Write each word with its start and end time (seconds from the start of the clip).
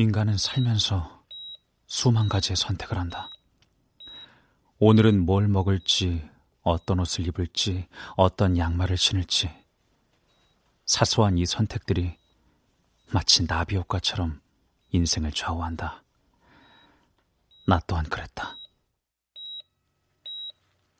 인간은 0.00 0.38
살면서 0.38 1.26
수만 1.86 2.26
가지의 2.30 2.56
선택을 2.56 2.96
한다. 2.96 3.28
오늘은 4.78 5.26
뭘 5.26 5.46
먹을지, 5.46 6.26
어떤 6.62 7.00
옷을 7.00 7.26
입을지, 7.26 7.86
어떤 8.16 8.56
양말을 8.56 8.96
신을지. 8.96 9.50
사소한 10.86 11.36
이 11.36 11.44
선택들이 11.44 12.16
마치 13.12 13.46
나비 13.46 13.76
효과처럼 13.76 14.40
인생을 14.90 15.32
좌우한다. 15.32 16.02
나 17.66 17.78
또한 17.86 18.06
그랬다. 18.08 18.56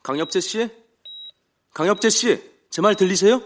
강엽재 0.02 0.40
씨? 0.40 0.68
강엽재 1.72 2.10
씨, 2.10 2.68
제 2.68 2.82
말 2.82 2.94
들리세요? 2.96 3.40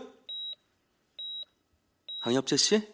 강엽재 2.22 2.56
씨? 2.56 2.93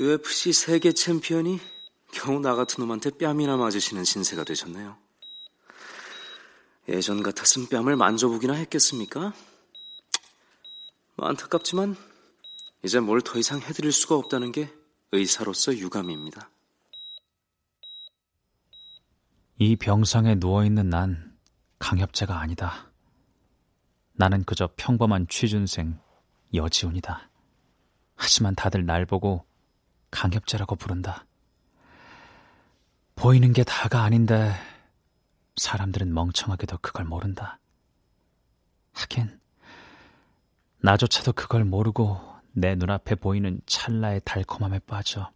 UFC 0.00 0.54
세계 0.54 0.92
챔피언이 0.92 1.60
겨우 2.12 2.40
나 2.40 2.54
같은 2.54 2.80
놈한테 2.80 3.10
뺨이나 3.10 3.58
맞으시는 3.58 4.04
신세가 4.04 4.44
되셨네요. 4.44 4.96
예전 6.88 7.22
같았으면 7.22 7.68
뺨을 7.68 7.96
만져보기나 7.96 8.54
했겠습니까? 8.54 9.34
뭐 11.16 11.28
안타깝지만 11.28 11.96
이제 12.82 12.98
뭘 12.98 13.20
더 13.20 13.38
이상 13.38 13.60
해드릴 13.60 13.92
수가 13.92 14.14
없다는 14.14 14.52
게 14.52 14.72
의사로서 15.12 15.76
유감입니다. 15.76 16.48
이 19.58 19.76
병상에 19.76 20.36
누워있는 20.36 20.88
난 20.88 21.36
강협재가 21.78 22.40
아니다. 22.40 22.90
나는 24.14 24.44
그저 24.44 24.70
평범한 24.76 25.26
취준생 25.28 26.00
여지훈이다. 26.54 27.28
하지만 28.16 28.54
다들 28.54 28.86
날 28.86 29.04
보고 29.04 29.44
강협재라고 30.10 30.76
부른다. 30.76 31.24
보이는 33.14 33.52
게 33.52 33.64
다가 33.64 34.02
아닌데 34.02 34.52
사람들은 35.56 36.12
멍청하게도 36.14 36.78
그걸 36.78 37.04
모른다. 37.04 37.58
하긴 38.92 39.38
나조차도 40.82 41.32
그걸 41.34 41.64
모르고 41.64 42.18
내 42.52 42.74
눈앞에 42.74 43.14
보이는 43.16 43.60
찰나의 43.66 44.22
달콤함에 44.24 44.80
빠져 44.80 45.30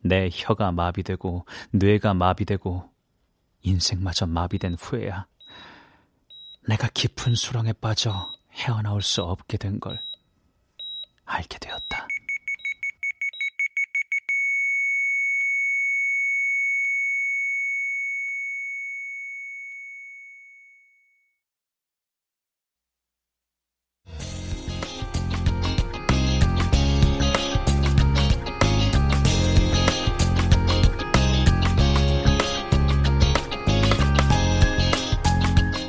내 0.00 0.28
혀가 0.32 0.72
마비되고 0.72 1.46
뇌가 1.70 2.14
마비되고 2.14 2.90
인생마저 3.62 4.26
마비된 4.26 4.74
후에야 4.74 5.26
내가 6.68 6.88
깊은 6.88 7.34
수렁에 7.34 7.72
빠져 7.74 8.30
헤어나올 8.52 9.00
수 9.02 9.22
없게 9.22 9.56
된 9.56 9.78
걸 9.80 10.00
알게 11.24 11.58
되었다. 11.58 12.06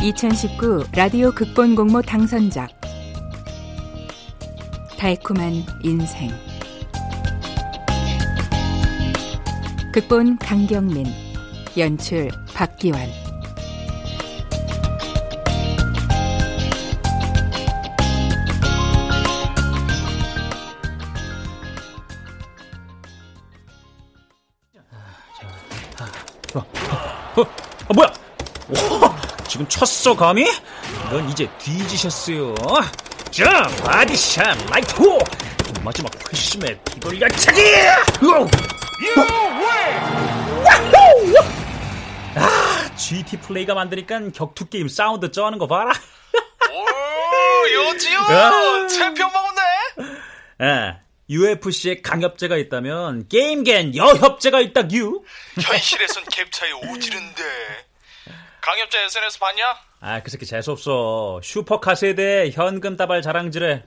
2019 0.06 0.86
라디오 0.96 1.32
극본 1.32 1.74
공모 1.74 2.00
당선작 2.00 2.70
달콤한 5.00 5.66
인생 5.82 6.30
극본 9.92 10.38
강경민 10.38 11.08
연출 11.76 12.30
박기환 12.54 13.10
어, 26.54 26.60
어, 26.60 27.42
어, 27.42 27.94
뭐야? 27.96 28.25
지금 29.56 29.70
쳤어 29.70 30.14
감히? 30.14 30.52
넌 31.10 31.30
이제 31.30 31.50
뒤지셨어요. 31.60 32.54
자, 33.32 33.62
body 33.86 34.28
shot 34.28 34.70
라이트 34.70 35.02
훅! 35.02 35.18
마지막 35.82 36.12
회심의 36.30 36.78
비돌려차기! 36.84 37.62
아, 42.36 42.96
GT 42.98 43.38
플레이가 43.38 43.74
만드니까 43.76 44.20
격투 44.34 44.66
게임 44.66 44.90
사운드 44.90 45.32
쩌는 45.32 45.58
거 45.58 45.68
봐라. 45.68 45.94
오, 46.74 47.86
여지훈. 47.88 48.88
챔피언 48.90 49.32
먹었네. 49.32 50.20
예. 50.64 50.98
UFC에 51.30 52.02
강협제가 52.02 52.58
있다면 52.58 53.30
게임겐 53.30 53.96
여협제가 53.96 54.60
있다규. 54.60 55.24
현실에선 55.62 56.26
갭 56.26 56.52
차이 56.52 56.74
오지른데. 56.74 57.95
강협재 58.66 58.98
SNS 59.04 59.38
봤냐? 59.38 59.78
아, 60.00 60.24
그 60.24 60.32
새끼 60.32 60.48
재수없어. 60.48 61.40
슈퍼카 61.44 61.94
세대 61.94 62.50
현금 62.50 62.98
따발 62.98 63.22
자랑질에 63.22 63.84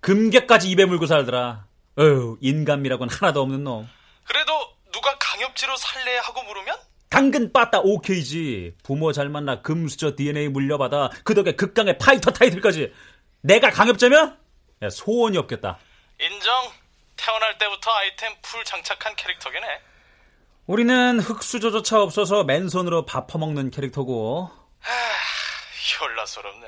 금괴까지 0.00 0.68
입에 0.68 0.84
물고 0.84 1.06
살더라. 1.06 1.64
어휴, 1.96 2.36
인간미라고는 2.40 3.14
하나도 3.14 3.40
없는 3.40 3.62
놈. 3.62 3.88
그래도 4.24 4.52
누가 4.92 5.16
강협지로 5.16 5.76
살래 5.76 6.16
하고 6.16 6.42
물으면? 6.42 6.76
당근 7.08 7.52
빠따 7.52 7.82
오케이지. 7.84 8.74
부모 8.82 9.12
잘 9.12 9.28
만나 9.28 9.62
금수저 9.62 10.16
DNA 10.16 10.48
물려받아 10.48 11.10
그 11.22 11.32
덕에 11.32 11.54
극강의 11.54 11.98
파이터 11.98 12.32
타이틀까지. 12.32 12.92
내가 13.42 13.70
강협자면 13.70 14.36
야, 14.82 14.90
소원이 14.90 15.38
없겠다. 15.38 15.78
인정. 16.20 16.52
태어날 17.16 17.56
때부터 17.58 17.92
아이템 17.92 18.34
full 18.42 18.64
장착한 18.64 19.14
캐릭터긴 19.14 19.62
해. 19.62 19.80
우리는 20.74 21.18
흙수저조차 21.18 22.00
없어서 22.00 22.44
맨손으로 22.44 23.04
밥 23.04 23.26
퍼먹는 23.26 23.72
캐릭터고. 23.72 24.52
하, 24.78 24.92
현타스럽네. 25.98 26.66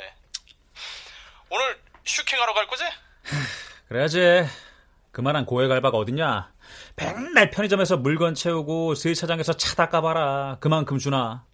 오늘 1.50 1.80
슈킹하러 2.02 2.52
갈 2.52 2.66
거지? 2.66 2.82
그래야지. 3.86 4.44
그만한 5.12 5.46
고액 5.46 5.70
알바가 5.70 5.96
어딨냐? 5.98 6.52
맨날 6.96 7.50
편의점에서 7.52 7.96
물건 7.98 8.34
채우고 8.34 8.96
세차장에서 8.96 9.52
차 9.52 9.76
닦아봐라. 9.76 10.56
그만큼 10.58 10.98
주나. 10.98 11.46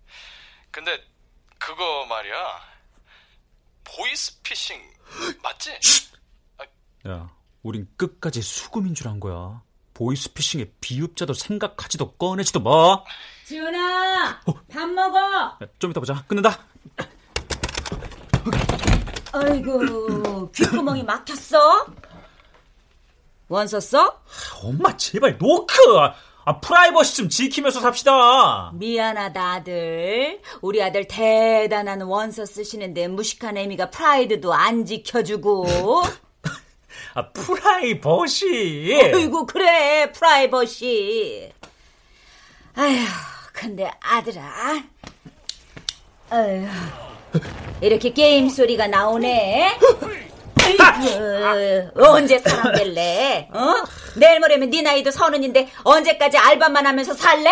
근데 0.71 1.05
그거 1.59 2.07
말이야. 2.07 2.35
보이스피싱 3.85 4.81
맞지? 5.43 5.79
야, 7.09 7.29
우린 7.63 7.87
끝까지 7.99 8.41
수금인 8.41 8.95
줄 8.95 9.07
안 9.09 9.21
거야. 9.21 9.63
보이스피싱의 9.99 10.71
비읍자도 10.81 11.35
생각하지도 11.35 12.13
꺼내지도 12.13 12.61
마. 12.61 13.03
지훈아, 13.45 14.41
어. 14.47 14.53
밥 14.71 14.89
먹어. 14.89 15.19
야, 15.19 15.59
좀 15.81 15.91
이따 15.91 15.99
보자. 15.99 16.23
끊는다. 16.29 16.57
아이고, 19.33 20.53
귓구멍이 20.53 21.03
막혔어? 21.03 21.87
원서 23.49 23.81
써? 23.81 24.23
엄마 24.63 24.97
제발 24.97 25.37
노크. 25.37 25.75
아, 26.45 26.61
프라이버시 26.61 27.17
좀 27.17 27.29
지키면서 27.29 27.81
삽시다. 27.81 28.71
미안하다, 28.75 29.53
아들. 29.53 30.41
우리 30.63 30.81
아들 30.83 31.09
대단한 31.09 32.03
원서 32.03 32.47
쓰시는데 32.47 33.09
무식한 33.09 33.57
애미가 33.57 33.91
프라이드도 33.91 34.55
안 34.55 34.85
지켜주고. 34.85 35.67
아, 37.15 37.29
프라이버시. 37.31 39.11
어이구, 39.15 39.47
그래, 39.47 40.11
프라이버시. 40.13 41.53
아휴, 42.77 42.97
근데 43.53 43.91
아들아. 44.01 44.43
아휴, 46.31 46.67
이렇게 47.81 48.13
게임 48.13 48.49
소리가 48.49 48.87
나오네. 48.87 49.79
아이고, 50.61 52.05
언제 52.05 52.39
사람 52.39 52.75
될래? 52.75 53.49
어? 53.53 53.75
내일 54.17 54.41
모레면 54.41 54.71
네 54.71 54.83
나이도 54.83 55.11
서른인데 55.11 55.69
언제까지 55.83 56.37
알바만 56.37 56.87
하면서 56.87 57.15
살래? 57.15 57.51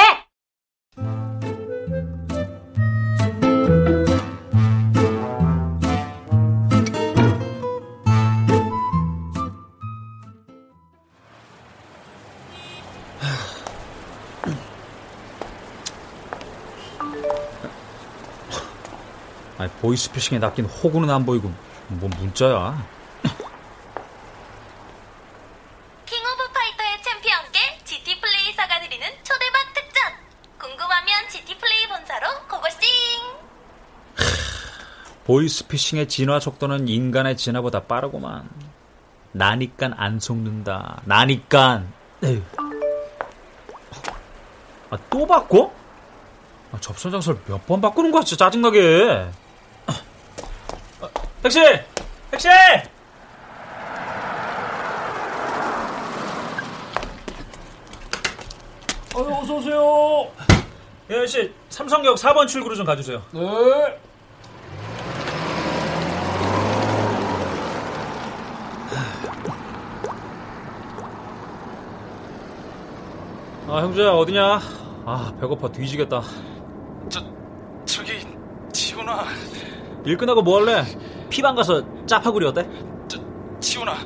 보이스피싱에 19.87 20.41
낚인 20.41 20.65
호구는 20.65 21.09
안 21.11 21.25
보이고 21.25 21.53
뭐 21.89 22.11
문자야. 22.19 22.85
King 26.07 26.19
of 26.19 26.53
Fighter의 26.53 27.03
챔피언께 27.05 27.61
GT 27.85 28.21
플레이사가 28.21 28.81
드리는 28.81 29.07
초대박 29.23 29.75
특전. 29.75 30.13
궁금하면 30.59 31.29
GT 31.29 31.57
플레이 31.59 31.87
본사로 31.87 32.27
고고싱! 32.49 32.81
보이스피싱의 35.25 36.09
진화 36.09 36.41
속도는 36.41 36.89
인간의 36.89 37.37
진화보다 37.37 37.85
빠르고만 37.85 38.49
나니깐 39.33 39.95
안 39.97 40.19
속는다. 40.19 41.01
나니깐! 41.05 41.93
아, 44.91 44.99
또 45.11 45.27
바꿔? 45.27 45.73
아, 46.73 46.79
접선 46.81 47.13
장소를 47.13 47.41
몇 47.47 47.65
번 47.67 47.81
바꾸는 47.81 48.11
거야 48.11 48.23
진짜 48.25 48.47
짜증나게. 48.47 49.29
아, 51.47 51.49
택시! 51.49 51.61
택시! 52.33 52.49
어유 59.15 59.33
어서 59.33 59.55
오세요. 59.55 60.29
예, 61.09 61.25
씨, 61.25 61.55
삼성역 61.69 62.17
4번 62.17 62.49
출구로 62.49 62.75
좀 62.75 62.85
가주세요. 62.85 63.23
네. 63.31 63.41
아, 73.69 73.81
형제야, 73.83 74.11
어디냐? 74.11 74.61
아, 75.07 75.33
배고파 75.41 75.71
뒤지겠다. 75.71 76.23
저 77.09 77.21
저기 77.85 78.19
지훈아, 78.73 79.27
일 80.05 80.17
끝나고 80.17 80.43
뭐 80.43 80.59
할래? 80.61 80.85
피방 81.29 81.55
가서 81.55 81.83
짜파구리 82.07 82.47
어때? 82.47 82.69
저 83.09 83.19
지훈아. 83.61 83.97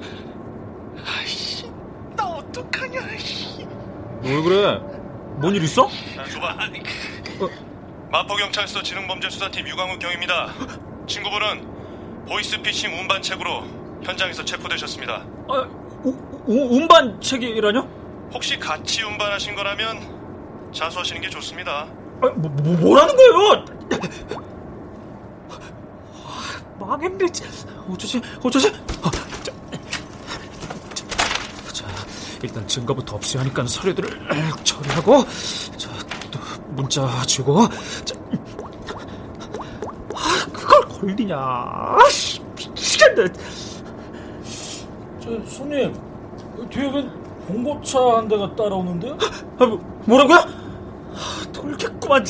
아이씨, 1.19 1.71
나 2.17 2.27
어떡하냐. 2.27 3.01
씨. 3.19 3.67
왜 4.23 4.43
그래? 4.43 4.79
뭔 5.37 5.55
일 5.55 5.63
있어? 5.65 5.89
수바. 6.27 6.57
마포경찰서 8.11 8.83
지능범죄수사팀 8.83 9.67
유광욱 9.69 9.99
경입니다. 9.99 10.49
친구분은 11.07 12.27
보이스피싱 12.29 12.93
운반책으로 12.99 13.65
현장에서 14.03 14.45
체포되셨습니다. 14.45 15.25
아, 15.49 15.69
우, 16.05 16.15
우, 16.47 16.77
운반책이라뇨? 16.77 17.81
혹시 18.33 18.59
같이 18.59 19.03
운반하신 19.03 19.55
거라면 19.55 20.71
자수하시는 20.73 21.21
게 21.21 21.29
좋습니다. 21.31 21.87
아, 22.23 22.27
뭐, 22.37 22.51
뭐, 22.51 22.77
뭐라는 22.77 23.17
거예요? 23.17 23.65
아, 26.81 26.85
망했네. 26.87 27.27
어쩌지? 27.91 28.21
어쩌지? 28.43 28.69
아, 29.03 29.11
자, 29.43 29.53
자, 31.73 31.87
일단 32.43 32.67
증거부터 32.67 33.17
없애야 33.17 33.43
하니까 33.43 33.67
서류들을 33.67 34.09
처리하고, 34.65 35.25
자, 35.77 35.91
또 36.31 36.41
문자 36.71 37.23
주고, 37.27 37.69
자, 38.05 38.15
아, 40.15 40.47
그걸 40.53 40.81
걸리냐? 40.89 41.99
씨, 42.11 42.41
미치겠네. 42.57 43.27
저 45.23 45.31
손님 45.47 45.95
뒤에 46.71 46.91
웬 46.91 47.11
봉고차 47.47 47.99
한 48.17 48.29
대가 48.29 48.55
따라오는데요? 48.57 49.19
아, 49.59 49.67
뭐, 49.67 49.79
뭐라고요? 50.07 50.39
아, 51.15 51.43
돌겠구만. 51.53 52.25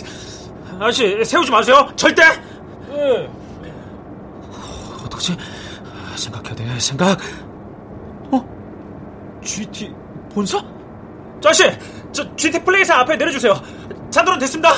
아저씨, 0.81 1.25
세우지 1.25 1.51
마세요. 1.51 1.89
절대! 1.95 2.23
네. 2.89 3.31
어떡하지? 5.05 5.37
돼, 6.65 6.79
생각. 6.81 7.19
어? 8.31 8.45
GT 9.43 9.93
본사? 10.35 10.63
자씨, 11.41 11.65
저 12.13 12.37
GT 12.37 12.63
플레이사 12.65 12.99
앞에 13.01 13.17
내려주세요. 13.17 13.55
잔도는 14.11 14.39
됐습니다. 14.41 14.71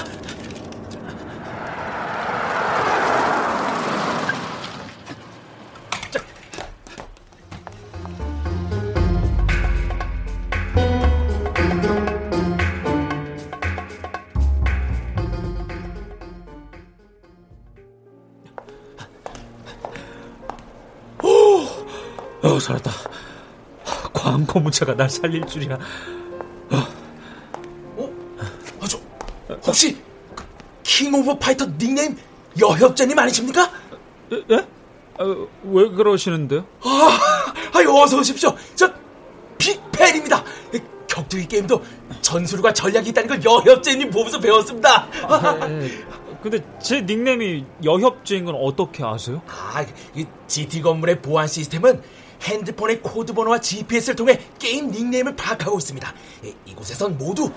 문자가 24.73 24.95
날 24.95 25.09
살릴 25.09 25.47
줄이야. 25.47 25.79
아, 26.71 26.89
저, 28.89 28.99
혹시 29.67 29.97
그 30.83 30.96
King 30.96 31.15
of 31.15 31.39
Fighter 31.39 31.67
닉네임 31.79 32.17
여협자님 32.59 33.19
아니십니까? 33.19 33.71
예? 34.33 34.43
예? 34.51 34.67
아, 35.19 35.47
왜 35.65 35.89
그러시는데요? 35.91 36.67
아, 36.81 37.19
아유, 37.75 37.91
어서 37.95 38.19
오십시오. 38.19 38.57
저 38.75 38.91
big 39.59 39.78
fan입니다. 39.78 40.43
격투기 41.07 41.47
게임도 41.47 41.85
전술과 42.23 42.73
전략이 42.73 43.11
있다는 43.11 43.29
걸 43.29 43.45
여협자님 43.45 44.11
보면서 44.11 44.41
배웠습니다. 44.41 45.07
예, 45.69 45.91
근데 46.43 46.59
제 46.83 47.03
닉네임이 47.03 47.67
여협자인 47.85 48.47
건 48.47 48.55
어떻게 48.55 49.05
아세요? 49.05 49.43
아, 49.47 49.85
이 50.15 50.25
GT 50.49 50.81
건물의 50.81 51.21
보안 51.21 51.47
시스템은 51.47 52.01
핸드폰의 52.43 53.01
코드 53.03 53.33
번호와 53.33 53.61
GPS를 53.61 54.17
통해 54.17 54.39
게임 54.59 54.91
닉네임을 54.91 55.37
파악하고 55.37 55.79
있습니다. 55.79 56.13
이- 56.45 56.55
이곳에선 56.67 57.17
모두 57.19 57.51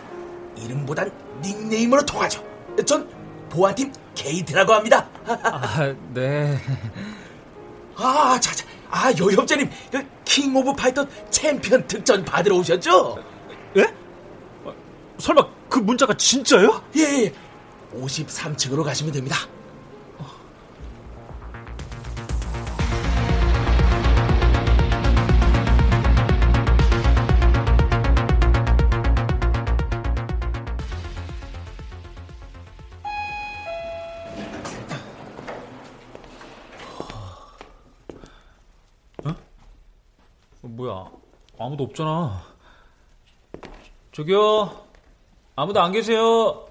이름보단 0.57 1.11
닉네임으로 1.41 2.05
통하죠. 2.05 2.43
전 2.85 3.07
보안팀 3.49 3.91
게이트라고 4.15 4.73
합니다. 4.73 5.09
아, 5.27 5.93
네. 6.13 6.59
아, 7.95 8.39
자, 8.39 8.53
자, 8.53 8.65
아, 8.89 9.11
여협자님, 9.17 9.69
그 9.91 10.05
King 10.25 10.53
of 10.55 10.73
Fighter 10.73 11.05
챔피언 11.29 11.85
특전 11.87 12.25
받으러 12.25 12.57
오셨죠? 12.57 13.23
예? 13.77 13.83
아, 14.65 14.73
설마 15.17 15.47
그 15.69 15.79
문자가 15.79 16.13
진짜요? 16.15 16.81
예, 16.97 17.01
예. 17.23 17.33
53층으로 17.97 18.83
가시면 18.83 19.13
됩니다. 19.13 19.37
아무도 41.65 41.85
없잖아. 41.85 42.43
저기요. 44.11 44.85
아무도 45.55 45.81
안 45.81 45.91
계세요. 45.91 46.67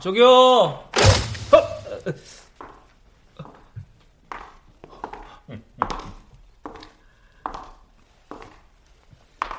저기요. 0.00 0.88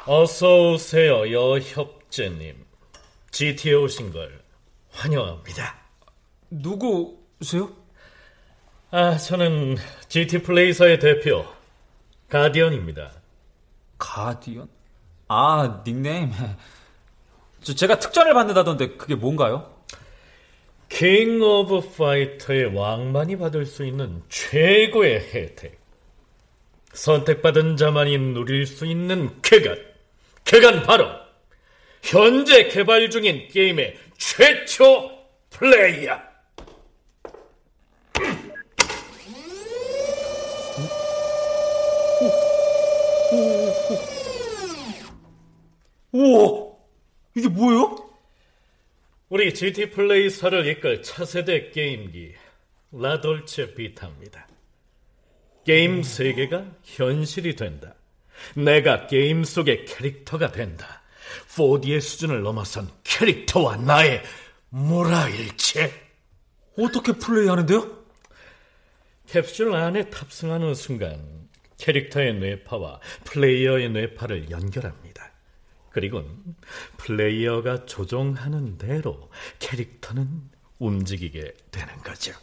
어서 0.07 0.71
오세요, 0.71 1.31
여협재님. 1.31 2.65
GT에 3.29 3.73
오신 3.75 4.11
걸 4.11 4.41
환영합니다. 4.91 5.75
누구세요? 6.49 7.71
아, 8.89 9.17
저는 9.17 9.77
GT 10.09 10.41
플레이서의 10.41 10.99
대표 10.99 11.45
가디언입니다. 12.27 13.22
가디언? 13.97 14.67
아, 15.27 15.83
닉네임. 15.85 16.31
저 17.61 17.73
제가 17.73 17.99
특전을 17.99 18.33
받는다던데 18.33 18.97
그게 18.97 19.15
뭔가요? 19.15 19.71
King 20.89 21.41
of 21.41 21.95
Fighter의 21.97 22.75
왕만이 22.75 23.37
받을 23.37 23.65
수 23.65 23.85
있는 23.85 24.21
최고의 24.29 25.19
혜택. 25.33 25.79
선택받은 26.93 27.77
자만이 27.77 28.17
누릴 28.17 28.67
수 28.67 28.85
있는 28.85 29.41
그것. 29.41 29.79
그건 30.43 30.83
바로 30.83 31.07
현재 32.03 32.67
개발 32.67 33.09
중인 33.09 33.47
게임의 33.47 33.97
최초 34.17 35.09
플레이어. 35.49 36.32
우와! 46.13 46.73
이게 47.35 47.47
뭐예요? 47.47 48.09
우리 49.29 49.53
GT 49.53 49.89
플레이사를 49.89 50.67
이끌 50.67 51.01
차세대 51.01 51.71
게임기 51.71 52.33
라돌체 52.91 53.73
비타입니다. 53.73 54.47
게임 55.65 56.03
세계가 56.03 56.65
현실이 56.83 57.55
된다. 57.55 57.95
내가 58.55 59.07
게임 59.07 59.43
속의 59.43 59.85
캐릭터가 59.85 60.51
된다. 60.51 61.01
4D의 61.47 61.99
수준을 61.99 62.43
넘어선 62.43 62.89
캐릭터와 63.03 63.77
나의 63.77 64.21
뭐라 64.69 65.29
일체? 65.29 65.91
어떻게 66.77 67.13
플레이하는데요? 67.13 68.03
캡슐 69.27 69.73
안에 69.73 70.09
탑승하는 70.09 70.75
순간 70.75 71.49
캐릭터의 71.77 72.35
뇌파와 72.35 72.99
플레이어의 73.25 73.89
뇌파를 73.89 74.51
연결합니다. 74.51 75.12
그리고 75.93 76.23
플레이어가 76.97 77.85
조종하는 77.85 78.77
대로 78.77 79.29
캐릭터는 79.59 80.27
움직이게 80.79 81.53
되는 81.71 81.93
거죠. 82.03 82.33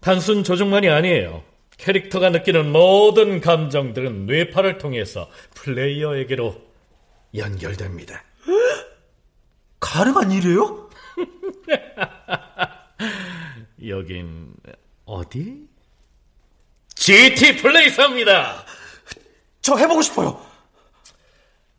단순 0.00 0.44
조종만이 0.44 0.88
아니에요. 0.88 1.42
캐릭터가 1.76 2.30
느끼는 2.30 2.70
모든 2.70 3.40
감정들은 3.40 4.26
뇌파를 4.26 4.78
통해서 4.78 5.28
플레이어에게로 5.54 6.62
연결됩니다. 7.34 8.22
가능한 9.80 10.30
일이에요? 10.30 10.88
여긴 13.88 14.54
어디? 15.04 15.66
GT 16.94 17.56
플레이사입니다. 17.56 18.64
저 19.60 19.76
해보고 19.76 20.00
싶어요. 20.02 20.43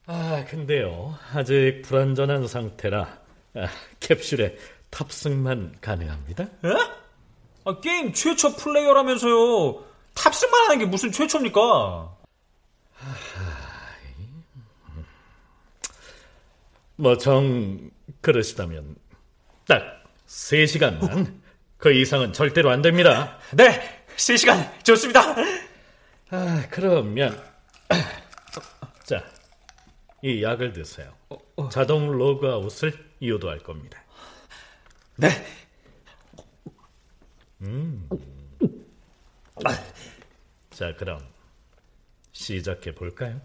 아, 0.08 0.46
근데요. 0.48 1.18
아직 1.34 1.82
불완전한 1.84 2.48
상태라 2.48 3.20
아, 3.56 3.68
캡슐에 4.00 4.56
탑승만 4.92 5.78
가능합니다. 5.82 6.44
에? 6.44 6.70
아, 7.66 7.80
게임 7.80 8.14
최초 8.14 8.56
플레이어라면서요. 8.56 9.84
탑승만 10.14 10.66
하는 10.66 10.80
게 10.80 10.86
무슨 10.86 11.12
최초입니까? 11.12 12.16
뭐정 16.98 17.90
그러시다면 18.22 18.96
딱 19.68 20.04
3시간만 20.28 21.42
그 21.78 21.92
이상은 21.94 22.32
절대로 22.32 22.70
안 22.70 22.82
됩니다. 22.82 23.38
네, 23.52 23.82
3시간 24.16 24.84
좋습니다. 24.84 25.36
아, 26.30 26.64
그러면 26.70 27.42
자, 27.90 27.96
이 30.26 30.42
약을 30.42 30.74
드세요. 30.74 31.14
자동 31.72 32.12
로그아웃을 32.12 32.92
유도할 33.22 33.60
겁니다. 33.60 34.02
네. 35.18 35.30
음. 37.62 38.10
자, 40.72 40.96
그럼 40.96 41.20
시작해 42.32 42.96
볼까요? 42.96 43.40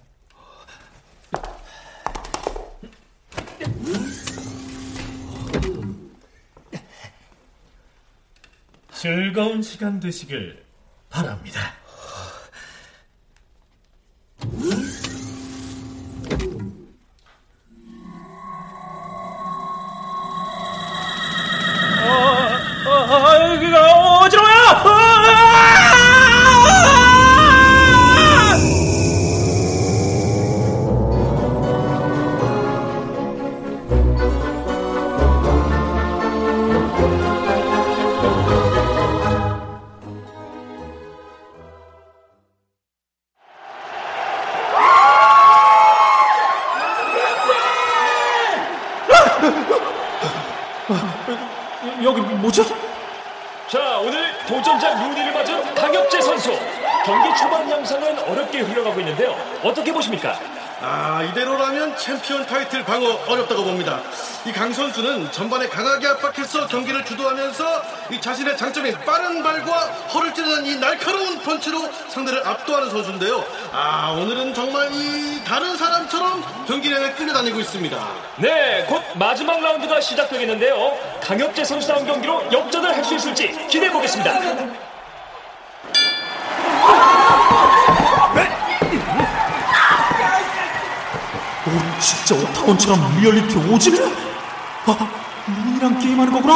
즐거운 8.94 9.60
시간 9.60 10.00
되시길 10.00 10.64
바랍니다. 11.10 11.75
여기 52.11 52.21
뭐죠? 52.23 52.64
자, 53.69 53.99
오늘 54.00 54.33
도전자 54.49 54.95
루니를 55.00 55.33
맞은 55.33 55.75
강혁재 55.76 56.21
선수. 56.21 56.50
경기 57.05 57.38
초반 57.38 57.71
양상은 57.71 58.19
어렵게 58.19 58.61
흘러가고 58.61 58.99
있는데요. 58.99 59.37
어떻게 59.62 59.93
보십니까? 59.93 60.37
아, 60.82 61.22
이대로라면 61.22 61.96
챔피언 61.99 62.46
타이틀 62.46 62.82
방어 62.84 63.06
어렵다고 63.28 63.64
봅니다. 63.64 64.00
이 64.46 64.52
강 64.52 64.72
선수는 64.72 65.30
전반에 65.30 65.68
강하게 65.68 66.06
압박해서 66.08 66.66
경기를 66.66 67.04
주도하면서 67.04 67.82
이 68.12 68.20
자신의 68.20 68.56
장점인 68.56 68.96
빠른 69.04 69.42
발과 69.42 69.72
허를 70.14 70.32
찌르는 70.32 70.64
이 70.64 70.76
날카로운 70.76 71.38
펀치로 71.40 71.78
상대를 72.08 72.46
압도하는 72.46 72.88
선수인데요. 72.90 73.44
아, 73.72 74.16
오늘은 74.18 74.54
정말 74.54 74.88
이 74.92 75.42
다른 75.44 75.76
사람처럼 75.76 76.42
경기 76.66 76.88
내내 76.88 77.12
끌려다니고 77.12 77.60
있습니다. 77.60 78.08
네, 78.37 78.87
곧 78.88 79.02
마지막 79.16 79.60
라운드가 79.60 80.00
시작되겠는데요. 80.00 80.96
강혁재 81.22 81.62
선수다운 81.64 82.06
경기로 82.06 82.42
역전을 82.50 82.96
할 82.96 83.04
수 83.04 83.14
있을지 83.14 83.49
기대해 83.68 83.90
보겠습니다. 83.90 84.30
진짜 92.00 92.35
오타곤처럼 92.35 93.21
리얼리티 93.21 93.57
오지네? 93.59 93.99
아, 94.87 95.09
룬이랑 95.47 95.99
게임하는 95.99 96.33
거구나? 96.33 96.54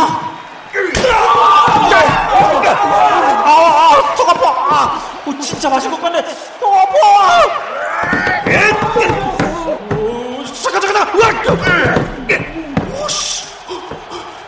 아, 3.45 3.51
아, 3.51 4.15
턱 4.17 4.29
아파! 4.31 4.49
아, 4.75 5.01
오, 5.27 5.39
진짜 5.39 5.69
맞은 5.69 5.91
것 5.91 6.01
같네! 6.01 6.25
턱 6.61 6.75
아파! 6.75 6.95
오, 9.97 10.45
잠깐, 10.63 10.81
잠깐! 10.81 11.07
오씨! 13.05 13.45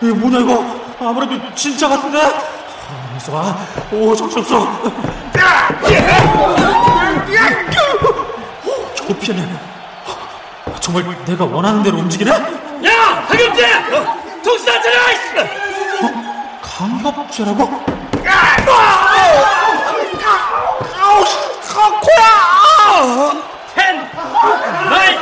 이게 0.00 0.12
뭐냐, 0.12 0.38
이거? 0.38 0.64
아무래도 0.98 1.54
진짜 1.54 1.88
같은데? 1.88 2.20
아, 2.22 3.16
있어봐. 3.18 3.56
오, 3.92 4.16
정신 4.16 4.38
없어. 4.38 4.62
오, 8.66 8.94
겨우 8.94 9.14
피했네. 9.20 9.75
정말 10.86 11.04
내가 11.24 11.44
원하는 11.44 11.82
대로 11.82 11.98
움직이네? 11.98 12.30
야, 12.30 13.26
강혁재! 13.26 13.66
정신 14.40 14.70
안 14.70 14.80
차려! 14.80 15.00
어? 16.00 16.06
강갑제라고? 16.62 17.66
코야! 21.74 22.24
10, 23.74 24.14
9, 24.14 24.20
8, 24.88 25.18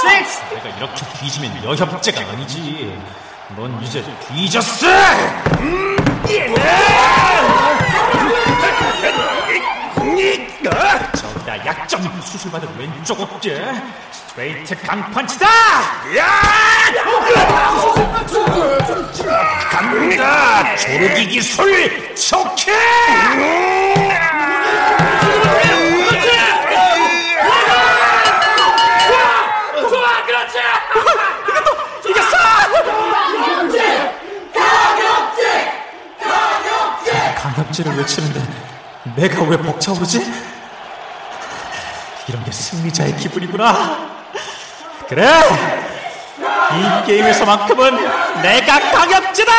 7, 0.00 0.14
6, 0.20 0.54
내가 0.54 0.76
이렇게 0.76 1.04
뒤지면 1.18 1.64
여협제가 1.64 2.20
아니지. 2.20 2.96
넌 3.56 3.82
이제 3.82 4.04
뒤졌어! 4.28 4.86
저기다 11.16 11.66
약점 11.66 12.20
수술받은 12.20 12.68
왼쪽 12.78 13.20
어깨 13.20 13.58
스트레이트 14.10 14.76
강펀치다! 14.82 15.46
간다! 19.70 20.76
조르기 20.76 21.28
기술 21.28 22.14
그렇지! 22.14 22.70
강압제를 37.36 37.96
외치는데 37.98 38.73
내가 39.16 39.42
왜 39.42 39.56
벅차오르지? 39.58 40.24
이런 42.26 42.42
게 42.42 42.50
승리자의 42.50 43.16
기분이구나. 43.16 44.14
그래! 45.08 45.28
이 46.72 47.06
게임에서만큼은 47.06 48.42
내가 48.42 48.80
강압제다! 48.80 49.52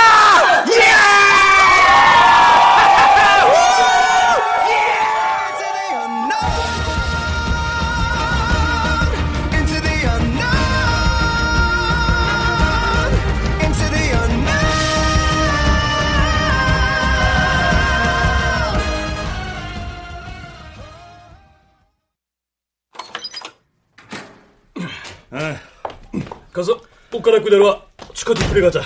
가서 26.53 26.79
옷 27.13 27.21
갈아입고 27.21 27.49
내려와. 27.49 27.81
축하 28.13 28.33
집필에 28.33 28.61
가자. 28.61 28.81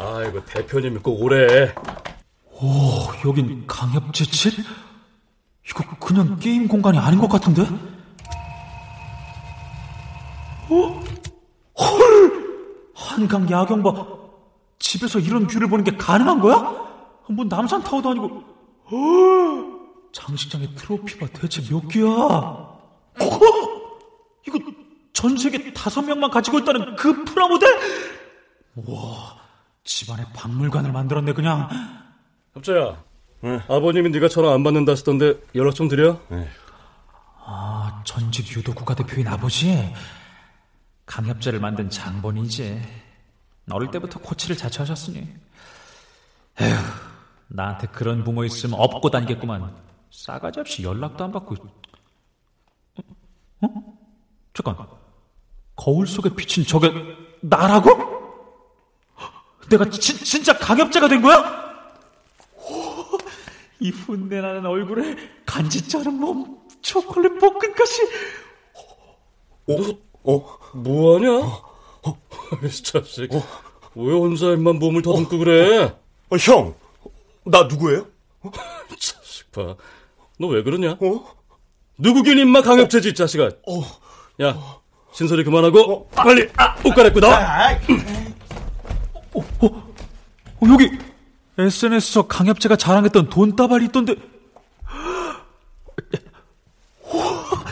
아이고 0.00 0.44
대표님이 0.46 0.98
꼭 0.98 1.22
오래. 1.22 1.74
오, 2.50 3.06
여긴 3.26 3.66
강협제 3.66 4.24
집? 4.24 4.54
이거 5.68 5.84
그냥 6.00 6.38
게임 6.38 6.66
공간이 6.68 6.98
아닌 6.98 7.18
것 7.20 7.28
같은데? 7.28 7.62
어? 10.70 11.02
헐! 11.78 12.92
한강 12.94 13.50
야경봐. 13.50 14.06
집에서 14.78 15.18
이런 15.18 15.46
뷰를 15.46 15.68
보는 15.68 15.84
게 15.84 15.96
가능한 15.96 16.40
거야? 16.40 16.56
뭐 17.28 17.44
남산 17.44 17.82
타워도 17.82 18.10
아니고. 18.10 18.42
장식장에 20.12 20.74
트로피가 20.74 21.26
대체 21.28 21.62
몇 21.62 21.86
개야? 21.88 22.04
어? 22.06 22.76
전 25.22 25.36
세계 25.36 25.72
다섯 25.72 26.02
명만 26.02 26.32
가지고 26.32 26.58
있다는 26.58 26.96
그 26.96 27.24
프라모델? 27.24 27.78
와, 28.74 29.36
집안에 29.84 30.24
박물관을 30.34 30.90
만들었네 30.90 31.32
그냥. 31.32 31.68
협자야. 32.54 33.00
아버님이 33.68 34.10
네가 34.10 34.26
전화 34.26 34.52
안 34.52 34.64
받는다 34.64 34.90
하시던데 34.90 35.40
연락 35.54 35.76
좀 35.76 35.86
드려. 35.86 36.18
아, 37.36 38.02
전직 38.04 38.56
유도 38.56 38.74
국가대표인 38.74 39.28
아버지? 39.28 39.94
강협제를 41.06 41.60
만든 41.60 41.88
장본이지. 41.88 42.82
어릴 43.70 43.92
때부터 43.92 44.18
코치를 44.18 44.56
자처하셨으니. 44.56 45.18
에휴, 46.62 46.74
나한테 47.46 47.86
그런 47.86 48.24
부모 48.24 48.42
있으면 48.42 48.80
업고 48.80 49.08
다니겠구만. 49.08 49.72
싸가지 50.10 50.58
없이 50.58 50.82
연락도 50.82 51.22
안 51.22 51.30
받고. 51.30 51.54
어? 53.60 53.68
잠깐. 54.52 55.01
거울 55.82 56.06
속에 56.06 56.30
비친 56.30 56.64
저게 56.64 56.92
나라고? 57.40 57.90
내가 59.68 59.90
진, 59.90 60.16
진짜 60.18 60.56
강협제가 60.56 61.08
된 61.08 61.20
거야? 61.20 61.60
이 63.80 63.90
훈내나는 63.90 64.64
얼굴에 64.64 65.16
간지 65.44 65.88
자른 65.88 66.14
몸, 66.14 66.60
초콜릿 66.82 67.36
볶음까지. 67.40 68.08
어? 69.68 70.32
어? 70.32 70.58
뭐하냐? 70.74 71.30
어? 71.32 72.18
이 72.64 72.82
자식. 72.82 73.28
왜 73.96 74.12
혼자만 74.14 74.78
몸을 74.78 75.02
더듬고 75.02 75.36
그래? 75.38 75.86
어, 76.30 76.36
형, 76.36 76.76
나 77.44 77.64
누구예요? 77.64 78.06
자식 79.00 79.50
봐. 79.50 79.74
너 80.38 80.46
왜 80.46 80.62
그러냐? 80.62 80.96
누구긴 81.98 82.38
임마 82.38 82.62
강협제지, 82.62 83.08
이 83.08 83.14
자식아. 83.14 83.50
야, 84.42 84.80
신소리 85.12 85.44
그만하고 85.44 86.08
빨리 86.10 86.48
아, 86.56 86.74
옷 86.84 86.94
갈아입고 86.94 87.20
나와. 87.20 87.72
어, 89.34 89.40
어, 89.60 89.92
여기 90.68 90.90
SNS에서 91.58 92.26
강협제가 92.26 92.76
자랑했던 92.76 93.28
돈다발이 93.28 93.86
있던데. 93.86 94.14
우와, 97.12 97.64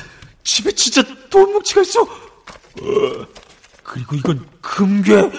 집에 0.45 0.71
진짜 0.73 1.03
돈 1.31 1.53
뭉치가 1.53 1.81
있어. 1.81 2.07
그리고 3.83 4.17
이건 4.17 4.47
금괴. 4.61 5.31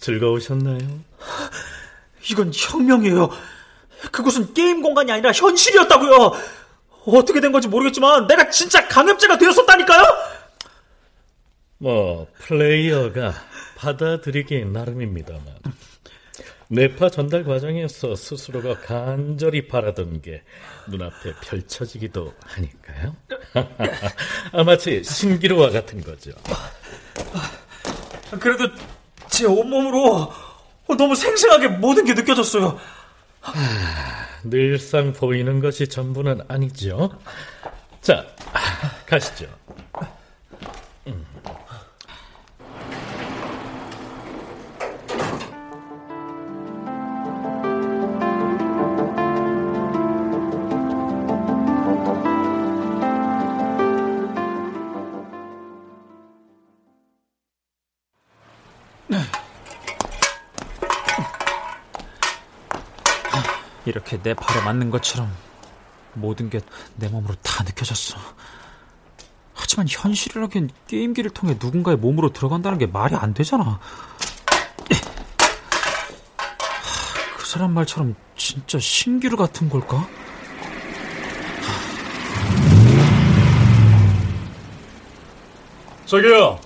즐거우셨나요? 0.00 0.78
이건 2.30 2.50
혁명이에요. 2.54 3.30
그곳은 4.10 4.54
게임 4.54 4.82
공간이 4.82 5.12
아니라 5.12 5.30
현실이었다고요. 5.32 6.32
어떻게 7.06 7.40
된 7.40 7.52
건지 7.52 7.68
모르겠지만 7.68 8.26
내가 8.26 8.48
진짜 8.50 8.86
강협제가 8.88 9.38
되었었다니까요. 9.38 10.02
뭐 11.78 12.26
플레이어가 12.38 13.34
받아들이기 13.76 14.66
나름입니다만 14.66 15.44
뇌파 16.68 17.10
전달 17.10 17.42
과정에서 17.44 18.14
스스로가 18.14 18.80
간절히 18.80 19.66
바라던 19.66 20.22
게 20.22 20.42
눈앞에 20.88 21.34
펼쳐지기도 21.42 22.32
하니까요. 22.44 23.16
아, 24.52 24.62
마치 24.62 25.02
신기루와 25.02 25.70
같은 25.70 26.00
거죠. 26.02 26.30
그래도 28.38 28.68
제 29.30 29.46
온몸으로 29.46 30.32
너무 30.98 31.14
생생하게 31.14 31.68
모든 31.68 32.04
게 32.04 32.14
느껴졌어요. 32.14 32.78
하, 33.40 33.52
늘상 34.44 35.12
보이는 35.12 35.60
것이 35.60 35.88
전부는 35.88 36.40
아니죠. 36.48 37.10
자, 38.00 38.26
가시죠. 39.06 39.46
이렇게 63.90 64.20
내 64.22 64.34
발에 64.34 64.62
맞는 64.62 64.90
것처럼 64.90 65.30
모든 66.14 66.48
게 66.50 66.60
내 66.96 67.08
몸으로 67.08 67.34
다 67.42 67.62
느껴졌어. 67.64 68.16
하지만 69.54 69.86
현실이라기엔 69.88 70.70
게임기를 70.88 71.30
통해 71.30 71.56
누군가의 71.60 71.96
몸으로 71.98 72.32
들어간다는 72.32 72.78
게 72.78 72.86
말이 72.86 73.14
안 73.14 73.34
되잖아. 73.34 73.78
그 77.36 77.46
사람 77.46 77.72
말처럼 77.72 78.14
진짜 78.36 78.78
신기루 78.78 79.36
같은 79.36 79.68
걸까? 79.68 80.06
저기요, 86.06 86.58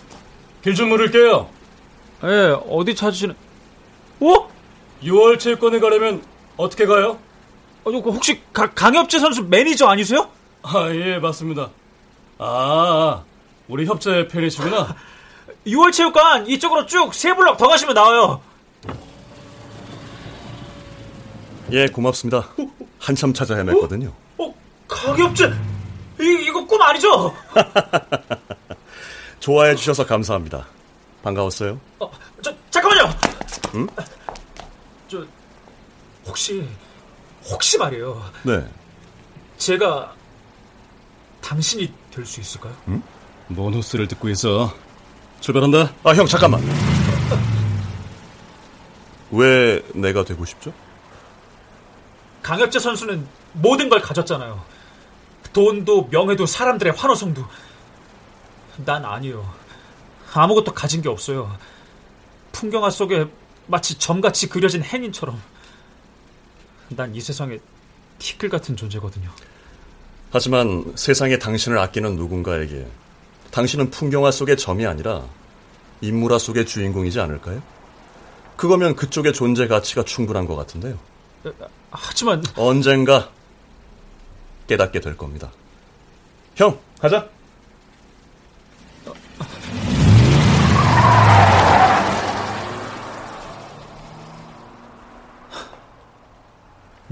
길 0.62 0.74
좀 0.74 0.88
물을게요. 0.88 1.48
예, 2.24 2.56
어디 2.68 2.94
찾으시는? 2.94 3.34
어? 4.20 4.48
6월 5.02 5.38
체육관에 5.38 5.80
가려면 5.80 6.22
어떻게 6.56 6.86
가요? 6.86 7.18
어, 7.84 7.90
혹시 7.90 8.40
가, 8.52 8.70
강협재 8.70 9.18
선수 9.18 9.42
매니저 9.42 9.86
아니세요? 9.86 10.28
아, 10.62 10.88
예, 10.90 11.18
맞습니다. 11.18 11.70
아, 12.38 13.22
우리 13.68 13.84
협자의 13.86 14.28
팬이시구나. 14.28 14.94
6월 15.66 15.92
체육관 15.92 16.46
이쪽으로 16.46 16.84
쭉 16.86 17.14
세 17.14 17.34
블럭 17.34 17.56
더 17.56 17.68
가시면 17.68 17.94
나와요. 17.94 18.40
예, 21.72 21.86
고맙습니다. 21.86 22.46
한참 22.98 23.32
찾아 23.32 23.54
헤맸거든요. 23.56 24.08
어, 24.38 24.44
어 24.44 24.54
강협재 24.86 25.50
이, 26.20 26.44
이거 26.46 26.64
꿈 26.66 26.80
아니죠? 26.82 27.34
좋아해 29.40 29.74
주셔서 29.74 30.06
감사합니다. 30.06 30.66
반가웠어요. 31.22 31.80
어, 31.98 32.10
저 32.42 32.52
잠깐만요. 32.70 33.10
응? 33.74 33.86
저 35.08 35.24
혹시 36.26 36.66
혹시 37.44 37.78
말이에요. 37.78 38.22
네. 38.44 38.66
제가 39.58 40.14
당신이 41.40 41.92
될 42.10 42.24
수 42.24 42.40
있을까요? 42.40 42.74
응? 42.88 43.02
뭔 43.48 43.74
호스를 43.74 44.08
듣고 44.08 44.28
있어? 44.30 44.72
출발한다. 45.40 45.92
아, 46.04 46.14
형 46.14 46.26
잠깐만. 46.26 46.62
왜 49.30 49.82
내가 49.94 50.24
되고 50.24 50.44
싶죠? 50.44 50.72
강협재 52.42 52.78
선수는 52.78 53.26
모든 53.52 53.88
걸 53.88 54.00
가졌잖아요. 54.00 54.62
돈도 55.52 56.08
명예도 56.10 56.46
사람들의 56.46 56.92
환호성도. 56.94 57.44
난 58.84 59.04
아니요. 59.04 59.52
아무것도 60.32 60.72
가진 60.74 61.00
게 61.02 61.08
없어요. 61.08 61.56
풍경화 62.52 62.90
속에 62.90 63.26
마치 63.66 63.98
점같이 63.98 64.48
그려진 64.48 64.82
행인처럼. 64.82 65.40
난 66.96 67.14
이 67.14 67.20
세상에 67.20 67.58
티끌 68.18 68.48
같은 68.48 68.76
존재거든요. 68.76 69.28
하지만 70.30 70.92
세상에 70.96 71.38
당신을 71.38 71.78
아끼는 71.78 72.16
누군가에게 72.16 72.86
당신은 73.50 73.90
풍경화 73.90 74.30
속의 74.30 74.56
점이 74.56 74.84
아니라 74.86 75.24
인물화 76.00 76.38
속의 76.38 76.66
주인공이지 76.66 77.20
않을까요? 77.20 77.62
그거면 78.56 78.94
그쪽의 78.96 79.32
존재 79.32 79.66
가치가 79.66 80.02
충분한 80.04 80.46
것 80.46 80.56
같은데요. 80.56 80.98
하지만 81.90 82.42
언젠가 82.56 83.30
깨닫게 84.66 85.00
될 85.00 85.16
겁니다. 85.16 85.50
형, 86.56 86.78
가자. 86.98 87.28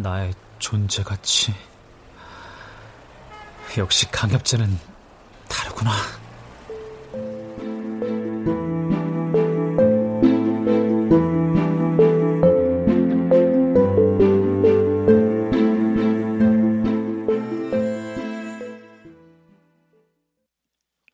나의 0.02 0.34
존재 0.58 1.04
가치. 1.04 1.54
역시 3.78 4.10
강협제는 4.10 4.68
다르구나. 5.48 5.92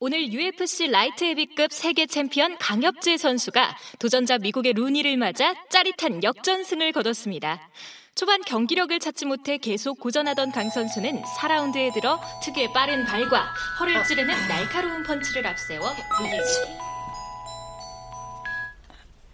오늘 0.00 0.32
UFC 0.32 0.86
라이트 0.90 1.24
헤비급 1.24 1.72
세계 1.72 2.06
챔피언 2.06 2.56
강협재 2.56 3.18
선수가 3.18 3.76
도전자 3.98 4.38
미국의 4.38 4.72
루니를 4.72 5.18
맞아 5.18 5.54
짜릿한 5.68 6.22
역전승을 6.22 6.92
거뒀습니다. 6.92 7.60
초반 8.18 8.42
경기력을 8.42 8.98
찾지 8.98 9.26
못해 9.26 9.58
계속 9.58 10.00
고전하던 10.00 10.50
강 10.50 10.70
선수는 10.70 11.22
4라운드에 11.22 11.94
들어 11.94 12.20
특유의 12.42 12.72
빠른 12.72 13.04
발과 13.04 13.54
허를 13.78 14.02
찌르는 14.02 14.34
날카로운 14.48 15.04
펀치를 15.04 15.46
앞세워 15.46 15.94
루니를 16.18 16.44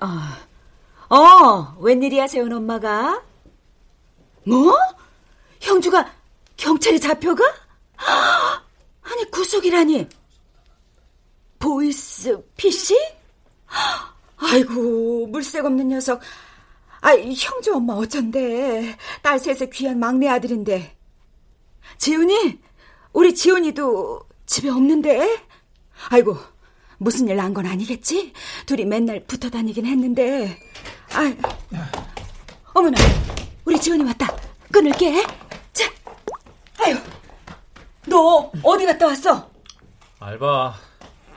아, 0.00 0.38
어, 1.08 1.76
웬일이야, 1.80 2.26
세훈 2.26 2.52
엄마가? 2.52 3.22
뭐? 4.46 4.76
형주가 5.62 6.12
경찰에 6.58 6.98
잡혀가? 6.98 7.42
아니, 9.00 9.30
구속이라니. 9.30 10.08
보이스 11.58 12.38
피싱? 12.58 12.98
아이고, 14.36 15.28
물색 15.28 15.64
없는 15.64 15.88
녀석. 15.88 16.20
아, 17.04 17.10
형주 17.36 17.74
엄마 17.74 17.92
어쩐데. 17.92 18.96
딸 19.20 19.38
셋의 19.38 19.68
귀한 19.74 19.98
막내 19.98 20.26
아들인데. 20.26 20.96
지훈이? 21.98 22.58
우리 23.12 23.34
지훈이도 23.34 24.22
집에 24.46 24.70
없는데? 24.70 25.44
아이고, 26.08 26.38
무슨 26.96 27.28
일 27.28 27.36
난 27.36 27.52
건 27.52 27.66
아니겠지? 27.66 28.32
둘이 28.64 28.86
맨날 28.86 29.22
붙어 29.26 29.50
다니긴 29.50 29.84
했는데. 29.84 30.58
아, 31.12 31.34
어머나, 32.72 32.96
우리 33.66 33.78
지훈이 33.78 34.02
왔다. 34.04 34.34
끊을게. 34.72 35.22
자, 35.74 35.84
아유, 36.78 36.96
너 38.06 38.50
어디 38.62 38.86
갔다 38.86 39.06
왔어? 39.08 39.50
알바. 40.20 40.74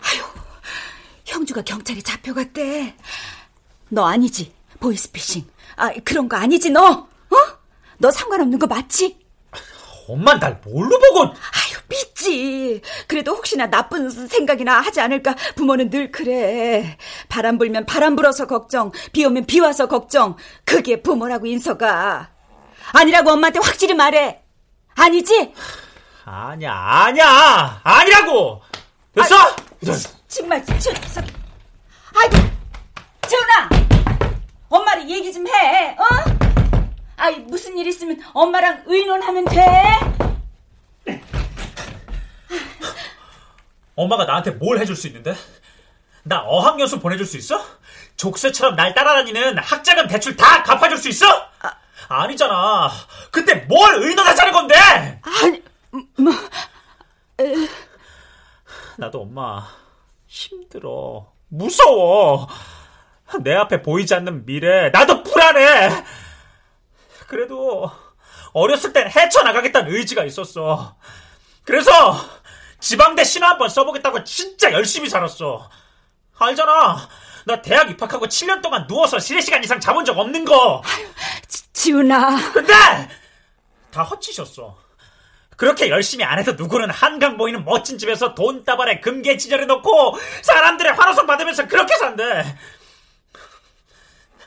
아유, 0.01 0.23
형주가 1.25 1.62
경찰에 1.62 1.99
잡혀갔대. 1.99 2.95
너 3.89 4.06
아니지? 4.06 4.53
보이스피싱. 4.80 5.45
아, 5.75 5.91
그런 6.03 6.27
거 6.30 6.38
아니지, 6.38 6.69
너? 6.71 6.82
어? 6.89 7.36
너 7.97 8.12
상관없는 8.12 8.60
거 8.60 8.67
맞지? 8.67 9.17
엄만 10.10 10.39
날 10.39 10.62
뭘로 10.63 10.97
보고? 10.99 11.23
아유, 11.25 11.77
믿지. 11.89 12.82
그래도 13.08 13.34
혹시나 13.36 13.69
나쁜 13.69 14.10
생각이나 14.10 14.80
하지 14.80 15.01
않을까 15.01 15.36
부모는 15.56 15.89
늘 15.89 16.12
그래. 16.12 16.97
바람 17.27 17.58
불면 17.58 17.86
바람 17.86 18.15
불어서 18.15 18.47
걱정, 18.47 18.91
비 19.12 19.25
오면 19.25 19.45
비 19.45 19.60
와서 19.60 19.88
걱정. 19.88 20.38
그게 20.63 21.01
부모라고 21.01 21.45
인서가. 21.47 22.30
아니라고 22.93 23.32
엄마한테 23.32 23.60
확실히 23.62 23.93
말해. 23.95 24.41
아니지? 24.95 25.53
아니야, 26.23 26.73
아니야, 26.73 27.82
아니라고. 27.84 28.62
됐어? 29.13 29.36
아, 29.36 29.56
정말 30.27 30.65
저, 30.65 30.91
아이고, 32.15 32.38
재훈아, 33.27 33.87
엄마랑 34.69 35.10
얘기 35.10 35.32
좀 35.32 35.47
해. 35.47 35.91
어? 35.91 36.03
아이 37.17 37.39
무슨 37.39 37.77
일 37.77 37.88
있으면 37.88 38.19
엄마랑 38.34 38.84
의논하면 38.86 39.45
돼. 39.45 39.65
엄마가 43.95 44.25
나한테 44.25 44.51
뭘 44.51 44.80
해줄 44.80 44.95
수 44.95 45.08
있는데? 45.08 45.36
나 46.23 46.41
어학연수 46.41 46.99
보내줄 46.99 47.25
수 47.25 47.38
있어? 47.38 47.60
족쇄처럼 48.17 48.75
날 48.75 48.93
따라다니는 48.93 49.58
학자금 49.58 50.08
대출 50.08 50.36
다 50.36 50.62
갚아줄 50.63 50.97
수 50.97 51.10
있어? 51.10 51.25
아, 52.10 52.27
니잖아 52.27 52.89
그때 53.32 53.56
뭘 53.67 53.95
의논하자는 53.95 54.53
건데? 54.53 54.75
아니, 55.23 55.63
뭐... 56.17 56.32
에... 57.39 57.67
나도 58.97 59.21
엄마 59.21 59.67
힘들어. 60.27 61.32
무서워. 61.49 62.47
내 63.42 63.54
앞에 63.56 63.82
보이지 63.82 64.13
않는 64.16 64.46
미래. 64.46 64.90
나도 64.90 65.24
불안해. 65.24 66.04
그래도 67.28 67.92
어렸을 68.54 68.94
땐 68.94 69.10
헤쳐나가겠다는 69.10 69.94
의지가 69.94 70.24
있었어. 70.24 70.96
그래서 71.63 71.92
지방대 72.80 73.24
신화 73.24 73.50
한번 73.50 73.70
써보겠다고 73.70 74.24
진짜 74.24 74.72
열심히 74.72 75.10
살았어. 75.10 75.70
알잖아. 76.40 77.10
나 77.46 77.62
대학 77.62 77.90
입학하고 77.90 78.28
7년 78.28 78.62
동안 78.62 78.88
누워서 78.88 79.18
3시간 79.18 79.63
이상 79.63 79.80
자본 79.80 80.06
적 80.06 80.18
없는 80.18 80.46
거. 80.46 80.82
아유, 80.86 81.08
지, 81.48 81.74
지훈아. 81.74 82.52
근데 82.54 82.74
다 83.92 84.04
헛짓이었어. 84.04 84.78
그렇게 85.56 85.90
열심히 85.90 86.24
안 86.24 86.38
해도 86.38 86.54
누구는 86.54 86.90
한강 86.92 87.36
보이는 87.36 87.66
멋진 87.66 87.98
집에서 87.98 88.36
돈 88.36 88.63
따발에 88.63 89.00
금괴 89.00 89.38
지절해 89.38 89.66
놓고 89.66 90.18
사람들의 90.44 90.94
환호성 90.94 91.26
받으면서 91.26 91.68
그렇게 91.68 91.96
산대. 91.98 92.46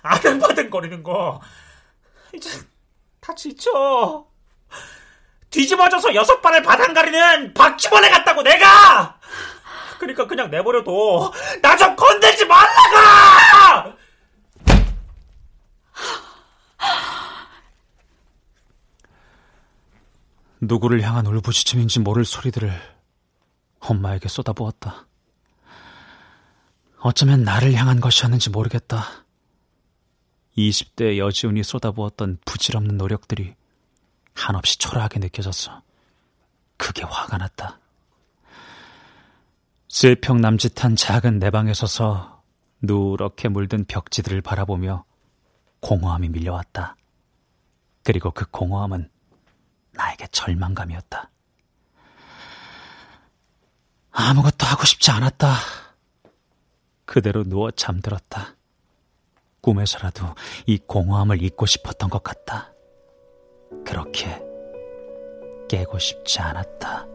아등바등 0.03 0.71
거리는 0.71 1.03
거 1.03 1.41
이제 2.35 2.51
다 3.21 3.35
지쳐. 3.35 4.27
뒤집어져서 5.51 6.15
여섯 6.15 6.41
발을 6.41 6.63
바닥 6.63 6.93
가리는 6.95 7.53
바퀴벌레 7.55 8.09
같다고 8.11 8.43
내가. 8.43 9.19
그러니까 9.99 10.27
그냥 10.27 10.51
내버려둬. 10.51 11.33
나 11.61 11.77
좀 11.77 11.95
건들지 11.97 12.47
말라가. 12.47 13.97
누구를 20.61 21.03
향한 21.03 21.27
울부짖음인지 21.27 22.01
모를 22.01 22.25
소리들을 22.25 22.71
엄마에게 23.81 24.29
쏟아부었다. 24.29 25.07
어쩌면 27.01 27.45
나를 27.45 27.73
향한 27.75 28.01
것이었는지 28.01 28.51
모르겠다. 28.51 29.07
20대 30.57 31.19
여지훈이 31.19 31.63
쏟아부었던 31.63 32.39
부질없는 32.45 32.97
노력들이 32.97 33.55
한없이 34.35 34.79
초라하게 34.79 35.21
느껴졌어. 35.21 35.83
그게 36.77 37.03
화가 37.03 37.39
났다. 37.39 37.79
쇠평 39.89 40.41
남짓한 40.41 40.97
작은 40.97 41.39
내 41.39 41.51
방에 41.51 41.75
서서 41.75 42.43
누렇게 42.81 43.49
물든 43.49 43.85
벽지들을 43.85 44.41
바라보며 44.41 45.05
공허함이 45.81 46.29
밀려왔다. 46.29 46.97
그리고 48.03 48.31
그 48.31 48.47
공허함은 48.51 49.11
나에게 49.93 50.29
절망감이었다. 50.29 51.31
아무것도 54.13 54.67
하고 54.67 54.85
싶지 54.85 55.11
않았다. 55.11 55.55
그대로 57.05 57.45
누워 57.45 57.71
잠들었다. 57.71 58.55
꿈에서라도 59.61 60.27
이 60.67 60.79
공허함을 60.79 61.43
잊고 61.43 61.67
싶었던 61.67 62.11
것 62.11 62.23
같다. 62.23 62.75
그렇게 63.85 64.43
깨고 65.69 65.99
싶지 65.99 66.41
않았다. 66.41 67.10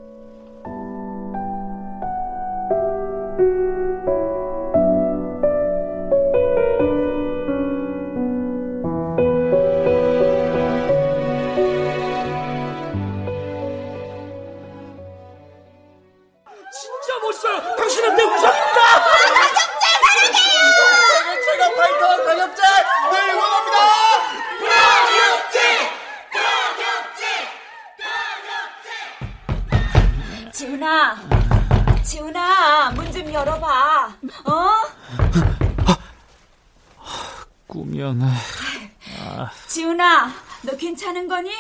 괜찮은 40.95 41.27
거니? 41.27 41.51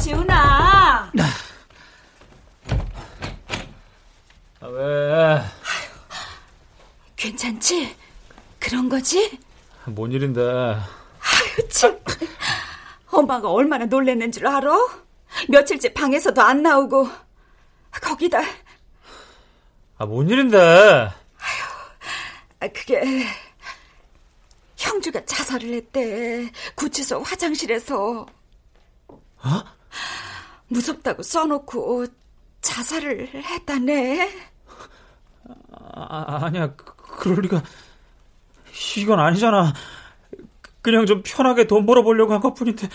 지훈아. 0.00 1.12
아, 4.60 4.66
왜? 4.66 5.42
괜찮지? 7.16 7.94
그런 8.58 8.88
거지? 8.88 9.38
뭔 9.84 10.10
일인데? 10.10 10.40
아유, 10.40 11.68
참. 11.68 12.00
엄마가 13.08 13.50
얼마나 13.50 13.84
놀랬는 13.84 14.32
줄 14.32 14.46
알아? 14.46 14.74
며칠째 15.50 15.92
방에서도 15.92 16.40
안 16.40 16.62
나오고. 16.62 17.10
거기다. 18.00 18.40
아, 19.98 20.06
뭔 20.06 20.30
일인데? 20.30 20.58
아유, 20.58 22.70
그게. 22.72 23.26
형주가 24.78 25.22
자살을 25.26 25.74
했대. 25.74 26.50
구치소 26.74 27.22
화장실에서. 27.22 28.24
어? 29.44 29.62
무섭다고 30.68 31.22
써놓고 31.22 32.06
자살을 32.60 33.28
했다네. 33.34 34.30
아, 35.94 36.38
아니야. 36.44 36.74
그, 36.74 36.94
그럴 36.96 37.40
리가. 37.42 37.62
이건 38.96 39.20
아니잖아. 39.20 39.72
그냥 40.80 41.06
좀 41.06 41.22
편하게 41.24 41.66
돈 41.66 41.84
벌어보려고 41.86 42.32
한 42.32 42.40
것 42.40 42.54
뿐인데. 42.54 42.88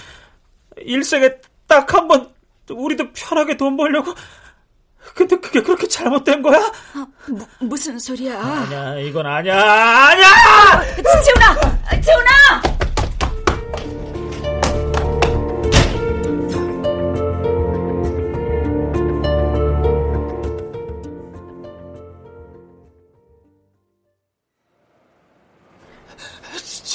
일생에 0.78 1.36
딱 1.68 1.94
한 1.94 2.08
번, 2.08 2.34
우리도 2.70 3.12
편하게 3.14 3.58
돈 3.58 3.76
벌려고. 3.78 4.14
근데 5.16 5.38
그게 5.40 5.62
그렇게 5.62 5.88
잘못된 5.88 6.42
거야? 6.42 6.60
아, 6.96 7.08
무, 7.28 7.46
무슨 7.62 7.98
소리야? 7.98 8.40
아니야, 8.42 8.96
이건 9.00 9.26
아니야, 9.26 9.56
아니야! 9.56 10.26
지훈아! 11.24 12.02
지훈아! 12.02 12.77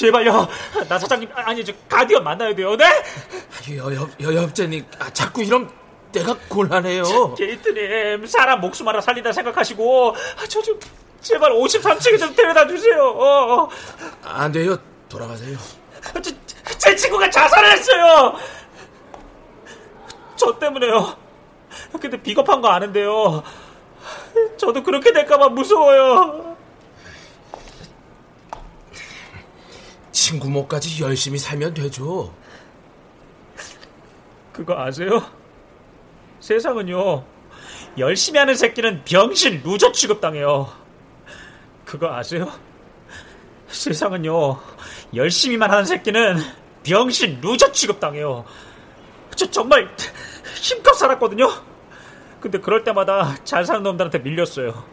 제발요. 0.03 0.47
나 0.89 0.99
사장님 0.99 1.29
아니 1.33 1.63
저 1.63 1.71
가디언 1.87 2.25
만나야 2.25 2.53
돼요. 2.53 2.75
네? 2.75 2.85
여여 3.77 4.09
여여업자님 4.19 4.85
아, 4.99 5.09
자꾸 5.13 5.41
이런 5.41 5.71
내가 6.11 6.35
곤란해요. 6.49 7.35
게이트님 7.35 8.25
사람 8.27 8.59
목숨 8.59 8.85
하나 8.85 8.99
살리다 8.99 9.31
생각하시고 9.31 10.15
저좀 10.49 10.77
제발 11.21 11.53
53층에 11.53 12.19
좀 12.19 12.35
데려다 12.35 12.67
주세요. 12.67 13.01
어, 13.01 13.61
어. 13.63 13.69
안 14.23 14.51
돼요. 14.51 14.77
돌아가세요. 15.07 15.57
제, 16.21 16.35
제 16.77 16.95
친구가 16.97 17.29
자살을 17.29 17.71
했어요. 17.71 18.35
저 20.35 20.59
때문에요. 20.59 21.15
근데 22.01 22.21
비겁한 22.21 22.59
거 22.59 22.67
아는데요. 22.67 23.41
저도 24.57 24.83
그렇게 24.83 25.13
될까봐 25.13 25.47
무서워요. 25.47 26.52
친구 30.33 30.49
목까지 30.49 31.03
열심히 31.03 31.37
살면 31.37 31.75
되죠. 31.75 32.33
그거 34.51 34.75
아세요? 34.79 35.23
세상은요, 36.39 37.23
열심히 37.99 38.39
하는 38.39 38.55
새끼는 38.55 39.03
병신 39.05 39.61
loser 39.63 39.91
취급당해요. 39.91 40.73
그거 41.85 42.11
아세요? 42.15 42.51
세상은요, 43.67 44.59
열심히만 45.13 45.69
하는 45.69 45.85
새끼는 45.85 46.37
병신 46.81 47.39
loser 47.41 47.71
취급당해요. 47.71 48.43
저 49.35 49.51
정말 49.51 49.87
힘껏 50.55 50.93
살았거든요? 50.93 51.47
근데 52.41 52.59
그럴 52.59 52.83
때마다 52.83 53.35
잘 53.43 53.65
사는 53.65 53.83
놈들한테 53.83 54.17
밀렸어요. 54.17 54.83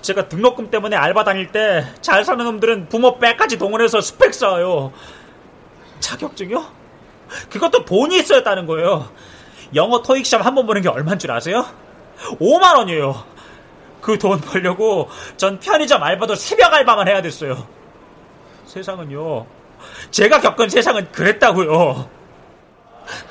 제가 0.00 0.28
등록금 0.28 0.70
때문에 0.70 0.96
알바 0.96 1.24
다닐 1.24 1.50
때 1.52 1.84
잘 2.00 2.24
사는 2.24 2.44
놈들은 2.44 2.88
부모 2.88 3.18
빽까지 3.18 3.58
동원해서 3.58 4.00
스펙 4.00 4.34
쌓아요. 4.34 4.92
자격증이요? 6.00 6.64
그것도 7.50 7.84
돈이 7.84 8.18
있어야 8.18 8.42
따는 8.42 8.66
거예요. 8.66 9.08
영어 9.74 10.02
토익 10.02 10.26
시험 10.26 10.44
한 10.44 10.54
번 10.54 10.66
보는 10.66 10.82
게 10.82 10.88
얼마인 10.88 11.18
줄 11.18 11.30
아세요? 11.32 11.66
5만 12.40 12.76
원이에요. 12.76 13.24
그 14.00 14.18
돈 14.18 14.38
벌려고 14.40 15.08
전 15.38 15.58
편의점 15.58 16.02
알바도 16.02 16.34
새벽 16.34 16.72
알바만 16.74 17.08
해야 17.08 17.22
됐어요. 17.22 17.66
세상은요. 18.66 19.46
제가 20.10 20.40
겪은 20.40 20.68
세상은 20.68 21.10
그랬다고요. 21.12 22.08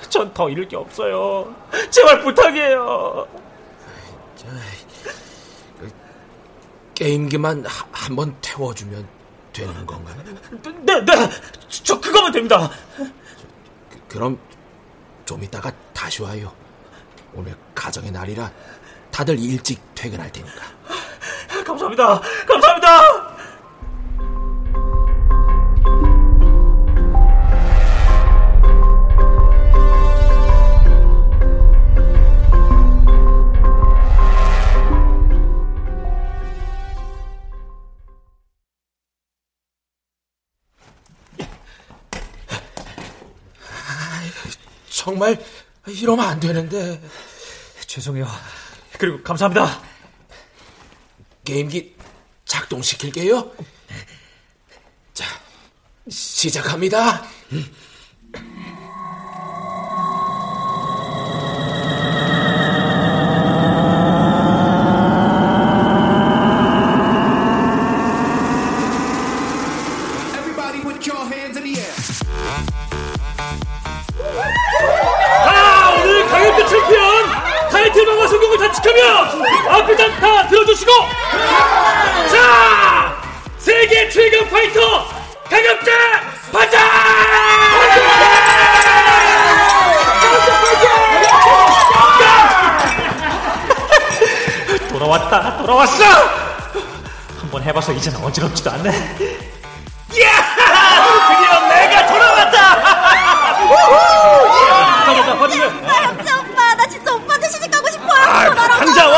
전 0.09 0.33
더 0.33 0.49
잃을 0.49 0.67
게 0.67 0.75
없어요. 0.75 1.53
제발 1.91 2.21
부탁이에요. 2.21 3.27
저, 6.95 7.03
그, 7.05 7.05
게임기만 7.05 7.65
한 7.91 8.15
번 8.15 8.35
태워주면 8.41 9.07
되는 9.51 9.85
건가요? 9.85 10.15
네, 10.81 10.99
네. 11.05 11.29
저 11.83 11.99
그거면 11.99 12.31
됩니다. 12.31 12.69
그, 12.97 13.99
그럼 14.07 14.37
좀 15.25 15.43
이따가 15.43 15.71
다시 15.93 16.21
와요. 16.21 16.51
오늘 17.33 17.55
가정의 17.73 18.11
날이라 18.11 18.51
다들 19.11 19.39
일찍 19.39 19.79
퇴근할 19.95 20.31
테니까. 20.31 20.61
감사합니다. 21.65 22.19
감사합니다. 22.47 23.22
정말 45.23 45.45
이러면 45.87 46.25
안 46.27 46.39
되는데. 46.39 47.01
죄송해요. 47.87 48.27
그리고 48.97 49.23
감사합니다. 49.23 49.81
게임기 51.45 51.95
작동시킬게요. 52.45 53.51
자, 55.13 55.25
시작합니다. 56.09 57.23
아, 57.23 57.27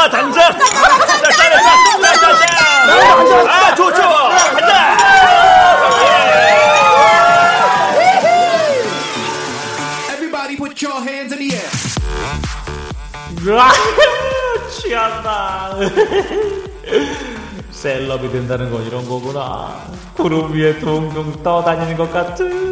당장! 0.09 0.51
자, 0.51 0.57
자, 0.57 0.65
자, 0.97 1.31
자, 2.01 2.17
자, 2.17 2.35
자! 2.37 3.49
아, 3.49 3.75
좋죠! 3.75 4.01
Everybody 10.11 10.55
put 10.57 10.81
your 10.81 11.01
hands 11.01 11.33
in 11.33 11.39
the 11.39 11.55
air. 11.55 11.69
으아, 13.47 13.71
취한다. 14.69 15.75
셀럽이 17.71 18.31
된다는 18.31 18.71
건 18.71 18.85
이런 18.85 19.07
거구나. 19.07 19.85
구름 20.15 20.53
위에 20.53 20.79
둥둥 20.79 21.43
떠다니는 21.43 21.97
것 21.97 22.11
같은. 22.11 22.64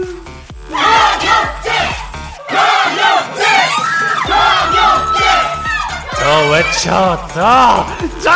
더! 7.27 7.85
자! 8.19 8.31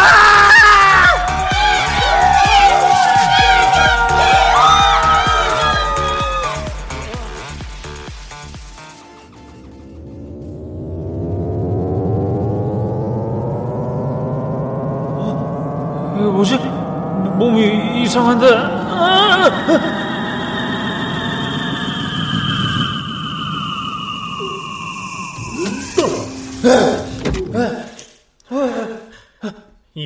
이거 16.20 16.32
뭐지? 16.32 16.58
뭐, 16.58 17.36
몸이 17.38 18.04
이상한데. 18.04 19.97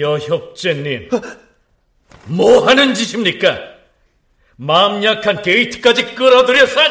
여협제님, 0.02 1.10
뭐 2.26 2.68
하는 2.68 2.94
짓입니까? 2.94 3.58
마음 4.58 5.04
약한 5.04 5.42
게이트까지 5.42 6.16
끌어들여선 6.16 6.84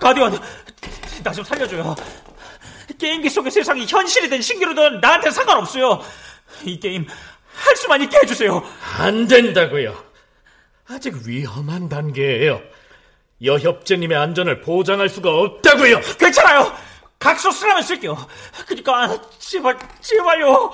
가디언, 0.00 0.38
나 1.22 1.32
좀 1.32 1.44
살려줘요. 1.44 1.94
게임기 2.98 3.28
속의 3.30 3.50
세상이 3.50 3.86
현실이 3.86 4.28
된 4.28 4.40
신기루든 4.42 5.00
나한테 5.00 5.30
상관없어요. 5.30 6.02
이 6.64 6.78
게임 6.78 7.06
할 7.54 7.76
수만 7.76 8.00
있게 8.02 8.18
해주세요. 8.22 8.62
안 8.98 9.26
된다고요. 9.26 9.94
아직 10.86 11.14
위험한 11.26 11.88
단계예요. 11.88 12.60
여협제님의 13.42 14.16
안전을 14.16 14.60
보장할 14.60 15.08
수가 15.08 15.30
없다고요. 15.30 16.00
괜찮아요. 16.18 16.74
각서 17.18 17.50
쓰라면 17.50 17.82
쓸게요. 17.82 18.16
그러니까 18.66 19.18
제발 19.38 19.78
제발요. 20.00 20.70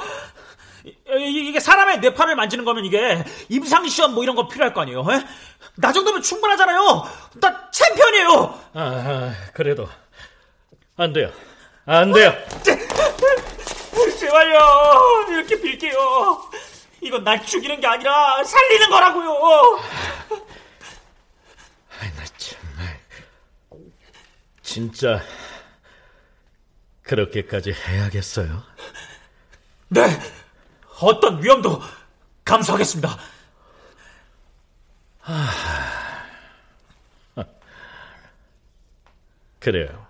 이게 0.84 1.60
사람의 1.60 2.00
뇌파를 2.00 2.36
만지는 2.36 2.64
거면 2.64 2.84
이게 2.84 3.22
임상시험 3.48 4.14
뭐 4.14 4.22
이런 4.22 4.36
거 4.36 4.48
필요할 4.48 4.72
거 4.72 4.80
아니에요. 4.82 5.00
에? 5.10 5.24
나 5.76 5.92
정도면 5.92 6.22
충분하잖아요. 6.22 7.04
나 7.40 7.70
챔피언이에요. 7.70 8.60
아, 8.74 9.34
그래도 9.52 9.88
안 10.96 11.12
돼요. 11.12 11.30
안 11.86 12.12
돼요. 12.12 12.32
제발요. 14.18 15.26
이렇게 15.30 15.60
빌게요. 15.60 16.50
이건 17.00 17.24
날 17.24 17.44
죽이는 17.44 17.80
게 17.80 17.86
아니라 17.86 18.44
살리는 18.44 18.90
거라고요. 18.90 19.80
아이, 22.00 22.14
나 22.14 22.24
정말 22.36 23.00
진짜 24.62 25.22
그렇게까지 27.02 27.72
해야겠어요? 27.72 28.62
네. 29.88 30.20
어떤 31.00 31.42
위험도 31.42 31.80
감수하겠습니다. 32.44 33.16
아, 35.22 35.50
그래요. 39.58 40.06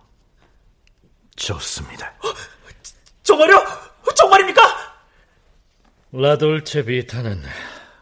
좋습니다. 1.37 2.13
정말요? 3.23 3.59
정말입니까? 4.15 4.63
라돌체 6.13 6.85
비타는 6.85 7.43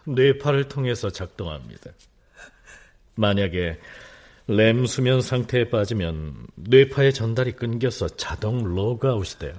뇌파를 0.05 0.69
통해서 0.69 1.11
작동합니다. 1.11 1.91
만약에 3.15 3.81
렘수면 4.47 5.21
상태에 5.21 5.69
빠지면 5.69 6.47
뇌파의 6.55 7.13
전달이 7.13 7.53
끊겨서 7.53 8.09
자동 8.09 8.65
로그아웃이 8.65 9.39
돼요. 9.39 9.55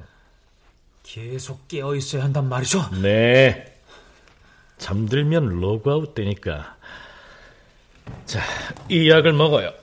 계속 1.12 1.67
깨어 1.67 1.95
있어야 1.95 2.24
한단 2.24 2.48
말이죠? 2.48 2.88
네. 3.02 3.65
잠들면 4.78 5.60
로그아웃 5.60 6.13
되니까. 6.13 6.78
자, 8.28 8.43
이 8.89 9.10
약을 9.10 9.34
먹어요. 9.34 9.74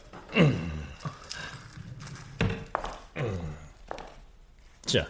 자, 4.86 5.08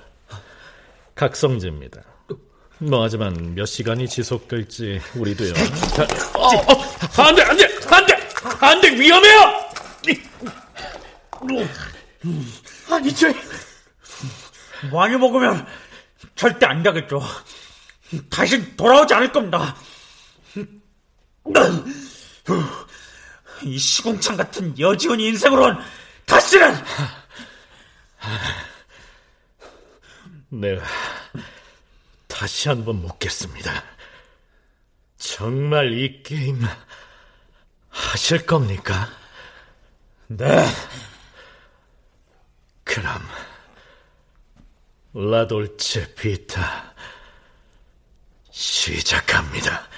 각성제입니다. 1.14 2.00
뭐 2.78 3.02
하지만 3.02 3.54
몇 3.54 3.66
시간이 3.66 4.08
지속될지 4.08 5.02
우리도요. 5.16 5.52
자, 5.52 6.06
어, 6.34 6.46
어, 6.46 7.22
안 7.24 7.34
돼, 7.34 7.42
안 7.42 7.56
돼, 7.58 7.66
안 7.90 8.06
돼, 8.06 8.16
안 8.62 8.80
돼, 8.80 8.90
위험해요. 8.98 9.66
아니, 12.90 13.14
저 13.14 13.28
많이 14.90 15.14
먹으면 15.18 15.66
절대 16.36 16.66
안 16.66 16.82
가겠죠. 16.82 17.20
다시 18.30 18.76
돌아오지 18.76 19.14
않을 19.14 19.32
겁니다. 19.32 19.74
이 23.62 23.78
시궁창 23.78 24.36
같은 24.36 24.78
여지훈 24.78 25.18
인생으론 25.18 25.78
다시는 26.26 26.74
내가 30.50 30.84
다시 32.28 32.68
한 32.68 32.84
번 32.84 32.96
묻겠습니다. 33.00 33.82
정말 35.16 35.92
이 35.92 36.22
게임 36.22 36.60
하실 37.88 38.44
겁니까? 38.44 39.08
네. 40.28 40.66
그럼 42.84 43.22
라돌체 45.18 46.14
비타 46.14 46.92
시작합니다. 48.50 49.88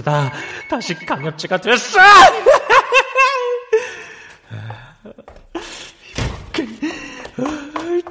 강엽제다. 0.00 0.32
다시 0.68 0.94
강엽제가 0.94 1.58
됐어! 1.58 1.98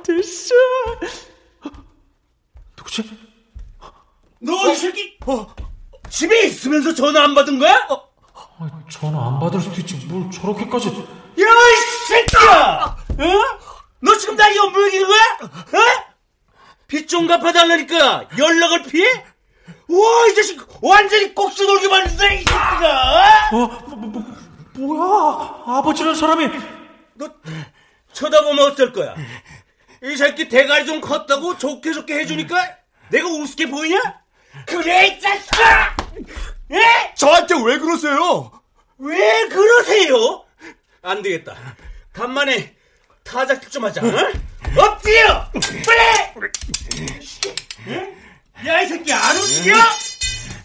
됐어. 0.05 0.53
누구지? 2.77 3.03
너 4.39 4.71
이 4.71 4.75
새끼! 4.75 5.17
어, 5.25 5.47
집에 6.09 6.43
있으면서 6.45 6.93
전화 6.93 7.23
안 7.23 7.33
받은 7.35 7.57
거야? 7.59 7.73
어. 7.89 8.05
전화 8.89 9.27
안 9.27 9.39
받을 9.39 9.59
수도 9.59 9.79
있지. 9.81 9.95
뭘 10.07 10.29
저렇게까지. 10.31 10.87
야, 10.89 10.93
이 11.45 12.07
새끼야! 12.07 12.97
어? 13.09 13.59
너 14.01 14.17
지금 14.17 14.35
나 14.35 14.53
연부 14.55 14.85
얘기는 14.87 15.07
거야? 15.07 15.19
어? 15.41 16.05
빚 16.87 17.07
좀 17.07 17.25
갚아달라니까 17.27 18.27
연락을 18.37 18.83
피해? 18.83 19.07
와, 19.87 20.27
이 20.29 20.35
자식 20.35 20.61
완전히 20.81 21.33
꼭지 21.33 21.65
놀게 21.65 21.87
만든다, 21.87 22.25
이 22.33 22.37
새끼가! 22.37 23.49
어? 23.51 23.57
뭐, 23.57 23.67
뭐, 23.95 24.21
뭐, 24.75 24.95
뭐야? 24.97 25.77
아버지란 25.79 26.13
사람이. 26.15 26.47
너 27.15 27.29
쳐다보면 28.13 28.71
어떨 28.71 28.93
거야? 28.93 29.15
이 30.03 30.15
새끼 30.17 30.47
대가리 30.47 30.85
좀 30.85 31.01
컸다고 31.01 31.57
좋게 31.57 31.93
좋게 31.93 32.13
해주니까 32.19 32.77
내가 33.09 33.27
우습게 33.27 33.67
보이냐? 33.69 33.99
그래, 34.67 35.07
이 35.07 35.19
자식아! 35.19 35.95
예? 36.71 37.13
저한테 37.15 37.55
왜 37.65 37.77
그러세요? 37.77 38.51
왜 38.97 39.47
그러세요? 39.49 40.45
안 41.01 41.21
되겠다. 41.21 41.55
간만에 42.13 42.75
타작질 43.23 43.69
좀 43.69 43.85
하자. 43.85 44.01
어? 44.01 44.31
엎드려! 44.77 45.51
빨리! 45.85 46.51
야, 48.67 48.81
이 48.81 48.87
새끼 48.87 49.13
안 49.13 49.35
움직여? 49.35 49.75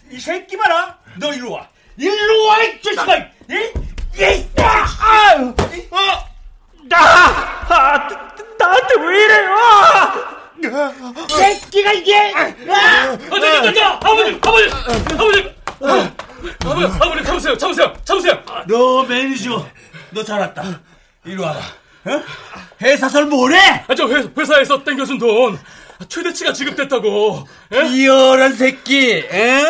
이 0.09 0.19
새끼 0.19 0.57
봐라. 0.57 0.99
너 1.17 1.33
이리 1.33 1.41
와. 1.43 1.69
일로 1.97 2.45
와, 2.47 2.63
이 2.63 2.81
자식아! 2.81 3.17
이, 3.17 3.73
이, 4.17 4.47
아! 4.57 5.53
어! 5.91 6.30
나! 6.91 6.97
아, 7.69 8.09
나한테 8.59 8.95
왜 8.99 9.23
이래요? 9.25 9.55
새끼가 11.29 11.91
이게! 11.93 12.33
아! 12.35 12.41
아버지, 13.29 13.47
아버지, 13.47 13.81
아버지, 13.81 14.39
아버지, 14.43 14.71
아버지, 15.01 15.55
아버지, 16.65 16.85
아버지, 17.01 17.23
참으세요, 17.23 17.57
참으세요, 17.57 17.93
참으세요. 18.03 18.43
너 18.67 19.03
매니저, 19.03 19.65
너 20.11 20.23
잘 20.23 20.39
왔다. 20.41 20.81
이리 21.25 21.37
와봐. 21.41 21.59
어? 22.03 22.23
회사설 22.81 23.25
뭐래? 23.27 23.85
아, 23.87 23.95
저 23.95 24.07
회, 24.07 24.23
회사에서 24.37 24.83
땡겨준 24.83 25.17
돈 25.19 25.59
최대치가 26.09 26.51
지급됐다고. 26.51 27.47
비열한 27.69 28.53
새끼, 28.53 29.11
에? 29.31 29.63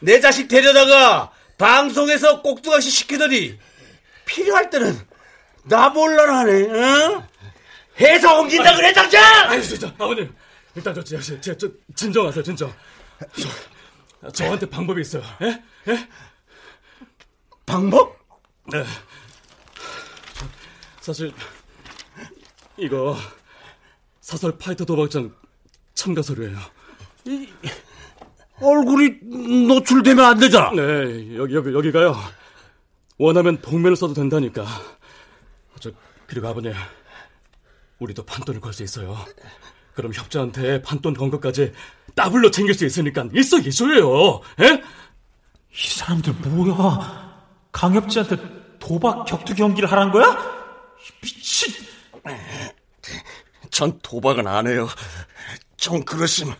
내 0.00 0.20
자식 0.20 0.48
데려다가 0.48 1.30
방송에서 1.58 2.42
꼭두각시 2.42 2.90
시키더니 2.90 3.58
필요할 4.26 4.70
때는 4.70 4.98
나 5.64 5.88
몰라라네. 5.88 6.70
어? 6.70 7.28
회사 8.00 8.34
옮긴다 8.38 8.74
그래 8.76 8.92
당장! 8.92 9.22
아니 9.50 9.62
진짜 9.62 9.86
아버님 9.98 10.34
일단 10.74 10.94
저, 10.94 11.02
저, 11.04 11.20
저, 11.20 11.40
저, 11.40 11.56
저 11.56 11.68
진정하세요 11.94 12.42
진정. 12.42 12.72
저, 14.22 14.30
저한테 14.30 14.68
방법이 14.68 15.00
있어요. 15.00 15.22
예? 15.42 15.62
예? 15.88 16.08
방법? 17.66 18.16
네. 18.72 18.84
사실 21.00 21.32
이거 22.76 23.16
사설 24.20 24.56
파이터 24.58 24.84
도박장 24.84 25.32
참가 25.94 26.22
서류예요. 26.22 26.58
이, 27.26 27.48
얼굴이 28.60 29.18
노출되면 29.68 30.24
안 30.24 30.38
되잖아. 30.38 30.70
네, 30.72 31.36
여기 31.36 31.54
여기 31.54 31.72
여기가요. 31.72 32.16
원하면 33.18 33.60
복면을 33.60 33.96
써도 33.96 34.14
된다니까. 34.14 34.64
저 35.80 35.90
그리고 36.26 36.48
아버님, 36.48 36.72
우리도 37.98 38.24
판돈을 38.24 38.60
걸 38.60 38.72
수 38.72 38.82
있어요. 38.82 39.16
그럼 39.94 40.12
협자한테 40.12 40.82
판돈 40.82 41.14
건 41.14 41.30
것까지 41.30 41.72
더블로 42.16 42.50
챙길 42.50 42.74
수 42.74 42.84
있으니까 42.84 43.28
일석이조예요. 43.32 44.40
에? 44.60 44.82
이 45.72 45.88
사람들 45.90 46.32
뭐야? 46.34 47.44
강협지한테 47.72 48.36
도박 48.78 49.24
격투 49.24 49.54
경기를 49.54 49.90
하란 49.90 50.10
거야? 50.10 50.36
미친. 51.22 51.72
전 53.70 53.98
도박은 54.00 54.46
안 54.46 54.66
해요. 54.66 54.88
전 55.76 56.04
그러시면 56.04 56.56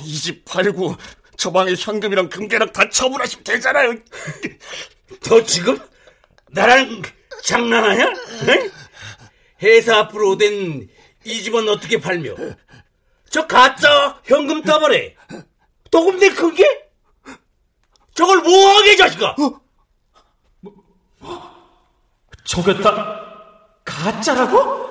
이 0.00 0.18
집 0.18 0.44
팔고 0.44 0.96
저 1.36 1.50
방에 1.52 1.74
현금이랑 1.78 2.28
금괴랑 2.28 2.72
다 2.72 2.88
처분하시면 2.88 3.44
되잖아요. 3.44 3.94
너 5.28 5.42
지금 5.44 5.78
나랑 6.50 7.02
장난하냐? 7.44 8.04
응? 8.48 8.70
회사 9.62 9.98
앞으로 9.98 10.30
오된 10.30 10.88
이 11.24 11.42
집은 11.42 11.68
어떻게 11.68 12.00
팔며? 12.00 12.34
저 13.30 13.46
가짜 13.46 14.20
현금 14.24 14.62
따발에 14.62 15.14
도금 15.90 16.18
내 16.18 16.30
금괴? 16.30 16.64
저걸 18.14 18.38
뭐하게 18.42 18.96
자식아? 18.96 19.36
저게 22.44 22.74
다 22.80 23.20
가짜라고? 23.84 24.84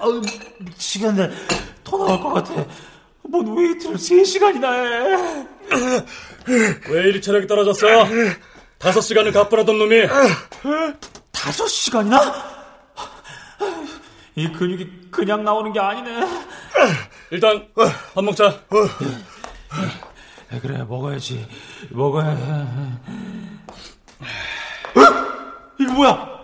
아우, 0.00 0.20
미치겠네. 1.04 1.30
더 1.84 1.98
나올 1.98 2.20
것 2.20 2.32
같아. 2.32 2.66
뭔 3.22 3.56
웨이트를 3.56 3.96
3시간이나 3.96 4.64
해. 4.72 6.16
왜 6.88 7.00
이리 7.08 7.20
체력이 7.20 7.46
떨어졌어? 7.46 7.86
다섯 8.78 9.00
시간을 9.02 9.32
가뿐하던 9.32 9.78
놈이. 9.78 10.06
다섯 11.30 11.66
시간이나? 11.68 12.54
이 14.36 14.50
근육이 14.50 15.10
그냥 15.10 15.44
나오는 15.44 15.72
게 15.72 15.80
아니네. 15.80 16.26
일단 17.30 17.68
밥 18.14 18.24
먹자. 18.24 18.60
그래 20.62 20.84
먹어야지. 20.88 21.46
먹어야 21.90 22.30
해. 22.30 22.36
이거 25.80 25.92
뭐야? 25.92 26.34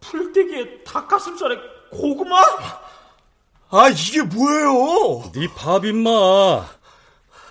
풀떼기에 0.00 0.84
닭가슴살에 0.84 1.56
고구마? 1.90 2.40
아 3.70 3.88
이게 3.88 4.22
뭐예요? 4.22 5.30
네밥 5.34 5.84
임마. 5.84 6.08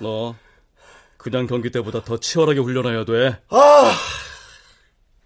너 0.01 0.35
그냥 1.17 1.47
경기 1.47 1.71
때보다 1.71 2.03
더 2.03 2.17
치열하게 2.19 2.59
훈련해야 2.59 3.05
돼. 3.05 3.41
아, 3.49 3.91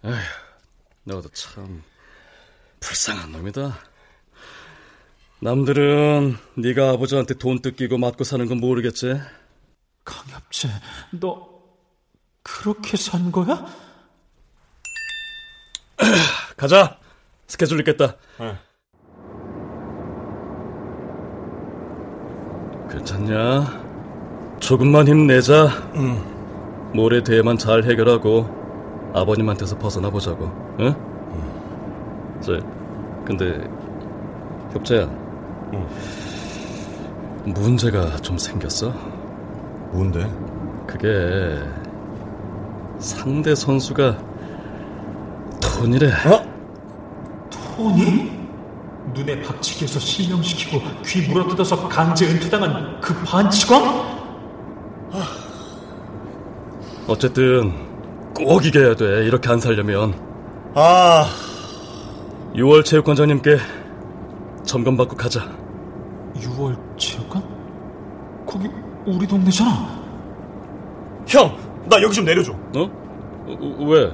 에휴, 0.05 0.13
너도 1.03 1.29
참 1.29 1.83
불쌍한 2.79 3.31
놈이다. 3.31 3.77
남들은 5.39 6.37
네가 6.55 6.91
아버지한테 6.91 7.35
돈 7.35 7.61
뜯기고 7.61 7.97
맞고 7.97 8.23
사는 8.23 8.45
건 8.47 8.59
모르겠지. 8.59 9.19
강엽재, 10.05 10.69
너 11.19 11.49
그렇게 12.43 12.97
산 12.97 13.31
거야? 13.31 13.65
가자. 16.57 16.99
스케줄 17.47 17.79
있겠다. 17.79 18.17
네. 18.39 18.57
괜찮냐? 22.93 23.81
조금만 24.59 25.07
힘내자. 25.07 25.67
모레 26.93 27.23
대회만 27.23 27.57
잘 27.57 27.83
해결하고 27.83 28.47
아버님한테서 29.15 29.79
벗어나 29.79 30.11
보자고. 30.11 30.51
응? 30.79 30.93
저 32.39 32.59
근데 33.25 33.67
협재야. 34.73 35.09
문제가 37.45 38.15
좀 38.17 38.37
생겼어. 38.37 38.93
뭔데? 39.91 40.29
그게 40.85 41.57
상대 42.99 43.55
선수가 43.55 44.17
톤이래. 45.61 46.11
토니? 47.49 48.42
눈에 49.13 49.41
박치기해서 49.41 49.99
실명시키고 49.99 50.81
귀 51.05 51.27
물어뜯어서 51.27 51.87
강제 51.87 52.27
은퇴당한 52.27 52.99
그 52.99 53.13
반치광? 53.23 54.13
어쨌든 57.07 57.71
꼭 58.33 58.65
이겨야 58.65 58.95
돼. 58.95 59.25
이렇게 59.25 59.49
안 59.49 59.59
살려면. 59.59 60.13
아, 60.73 61.25
6월 62.55 62.83
체육관장님께 62.83 63.57
점검 64.63 64.97
받고 64.97 65.15
가자. 65.15 65.41
6월 66.35 66.75
체육관? 66.97 67.43
거기 68.47 68.67
우리 69.05 69.27
동네잖아. 69.27 70.03
형, 71.27 71.55
나 71.85 72.01
여기 72.01 72.13
좀 72.13 72.25
내려줘. 72.25 72.51
어? 72.53 72.89
어, 73.45 73.85
왜? 73.85 74.11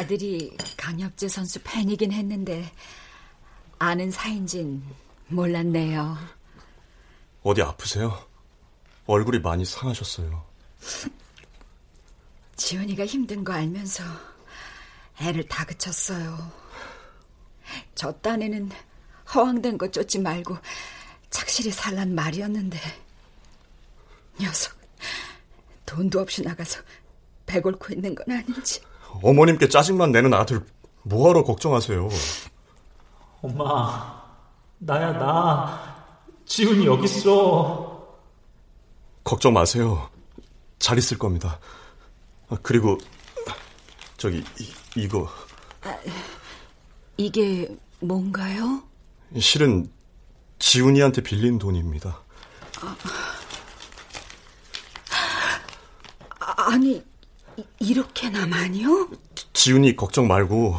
아들이 0.00 0.56
강엽재 0.78 1.28
선수 1.28 1.60
팬이긴 1.62 2.10
했는데 2.10 2.72
아는 3.78 4.10
사이인진 4.10 4.82
몰랐네요. 5.28 6.16
어디 7.42 7.60
아프세요? 7.60 8.26
얼굴이 9.04 9.40
많이 9.40 9.66
상하셨어요. 9.66 10.42
지훈이가 12.56 13.04
힘든 13.04 13.44
거 13.44 13.52
알면서 13.52 14.02
애를 15.20 15.46
다그쳤어요. 15.46 16.50
저 17.94 18.10
딴에는 18.10 18.70
허황된 19.34 19.76
거 19.76 19.90
쫓지 19.90 20.18
말고 20.18 20.56
착실히 21.28 21.70
살란 21.72 22.14
말이었는데 22.14 22.78
녀석 24.40 24.78
돈도 25.84 26.20
없이 26.20 26.40
나가서 26.40 26.80
배골고 27.44 27.92
있는 27.92 28.14
건 28.14 28.30
아닌지 28.30 28.80
어머님께 29.22 29.68
짜증만 29.68 30.12
내는 30.12 30.34
아들 30.34 30.64
뭐하러 31.02 31.44
걱정하세요? 31.44 32.08
엄마, 33.42 34.22
나야 34.78 35.12
나. 35.12 36.04
지훈이 36.44 36.84
여기 36.86 37.04
있어. 37.04 38.18
걱정 39.24 39.52
마세요. 39.52 40.10
잘 40.78 40.98
있을 40.98 41.18
겁니다. 41.18 41.58
아, 42.48 42.56
그리고 42.62 42.98
저기 44.16 44.44
이, 44.58 44.72
이거 44.96 45.28
아, 45.82 45.96
이게 47.16 47.68
뭔가요? 48.00 48.82
실은 49.38 49.90
지훈이한테 50.58 51.22
빌린 51.22 51.58
돈입니다. 51.58 52.20
아, 56.40 56.54
아니 56.56 57.02
이- 57.56 57.66
이렇게나 57.78 58.46
많이요? 58.46 59.08
지훈이 59.52 59.96
걱정 59.96 60.28
말고 60.28 60.76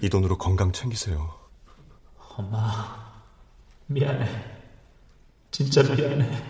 이 0.00 0.08
돈으로 0.08 0.38
건강 0.38 0.72
챙기세요. 0.72 1.34
엄마, 2.36 3.12
미안해. 3.86 4.28
진짜 5.50 5.82
미안해. 5.82 6.44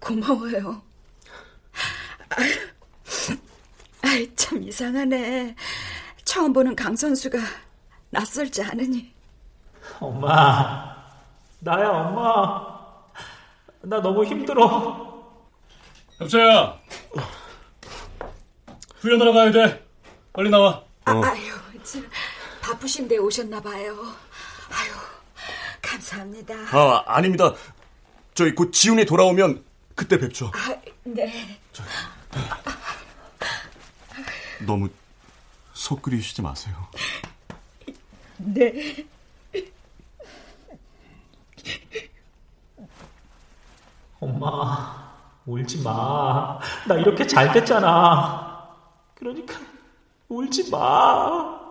고마워요. 0.00 0.82
아유, 4.02 4.34
참 4.34 4.62
이상하네. 4.62 5.54
처음 6.24 6.52
보는 6.52 6.74
강 6.74 6.96
선수가 6.96 7.38
낯설지 8.10 8.62
않으니. 8.64 9.12
엄마, 10.00 10.96
나야 11.60 11.88
엄마. 11.88 12.72
나 13.82 14.00
너무 14.00 14.24
힘들어. 14.24 15.11
협자야. 16.22 16.78
훈련하러 19.00 19.32
가야 19.32 19.50
돼. 19.50 19.84
빨리 20.32 20.50
나와. 20.50 20.84
아, 21.04 21.12
아유, 21.12 21.52
참 21.82 22.08
바쁘신데 22.60 23.18
오셨나 23.18 23.60
봐요. 23.60 23.96
아유, 24.70 24.92
감사합니다. 25.80 26.54
아, 26.54 27.04
아닙니다. 27.06 27.54
저희 28.34 28.54
곧 28.54 28.72
지훈이 28.72 29.04
돌아오면 29.04 29.64
그때 29.94 30.18
뵙죠. 30.18 30.50
아, 30.54 30.74
네. 31.04 31.58
너무 34.60 34.88
속 35.74 36.02
끓이시지 36.02 36.40
마세요. 36.40 36.74
네. 38.38 39.04
엄마, 44.20 45.11
울지 45.46 45.82
마. 45.82 46.58
나 46.86 46.94
이렇게 46.96 47.26
잘 47.26 47.52
됐잖아. 47.52 48.68
그러니까 49.14 49.54
울지 50.28 50.70
마. 50.70 51.61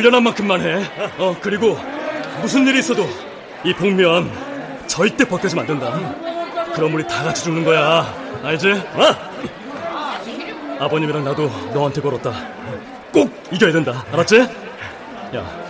훈련한 0.00 0.22
만큼만 0.22 0.62
해. 0.62 0.82
어, 1.18 1.36
그리고 1.42 1.78
무슨 2.40 2.66
일이 2.66 2.78
있어도 2.78 3.06
이 3.64 3.74
복면 3.74 4.32
절대 4.86 5.26
벗겨지면 5.26 5.62
안 5.62 5.66
된다. 5.78 6.72
그럼 6.74 6.94
우리 6.94 7.06
다 7.06 7.22
같이 7.22 7.44
죽는 7.44 7.64
거야. 7.64 8.14
알지? 8.42 8.70
어? 8.72 9.14
아버님이랑 10.80 11.22
나도 11.24 11.48
너한테 11.74 12.00
걸었다. 12.00 12.32
꼭 13.12 13.30
이겨야 13.52 13.72
된다. 13.72 14.02
알았지? 14.10 14.38
야, 15.36 15.60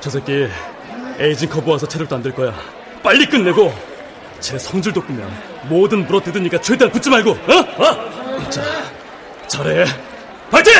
저 0.00 0.10
새끼 0.10 0.48
에이징 1.20 1.48
커브 1.48 1.70
와서 1.70 1.86
체력도 1.86 2.16
안 2.16 2.22
될 2.22 2.34
거야. 2.34 2.52
빨리 3.04 3.26
끝내고 3.26 3.72
제 4.40 4.58
성질도 4.58 5.02
꾸면 5.04 5.30
뭐든 5.68 6.06
물어뜯으니까 6.08 6.60
최대한 6.60 6.90
붙지 6.90 7.10
말고. 7.10 7.30
어? 7.30 7.84
어? 7.84 8.50
자, 8.50 8.60
잘해. 9.46 9.84
파이팅! 10.50 10.72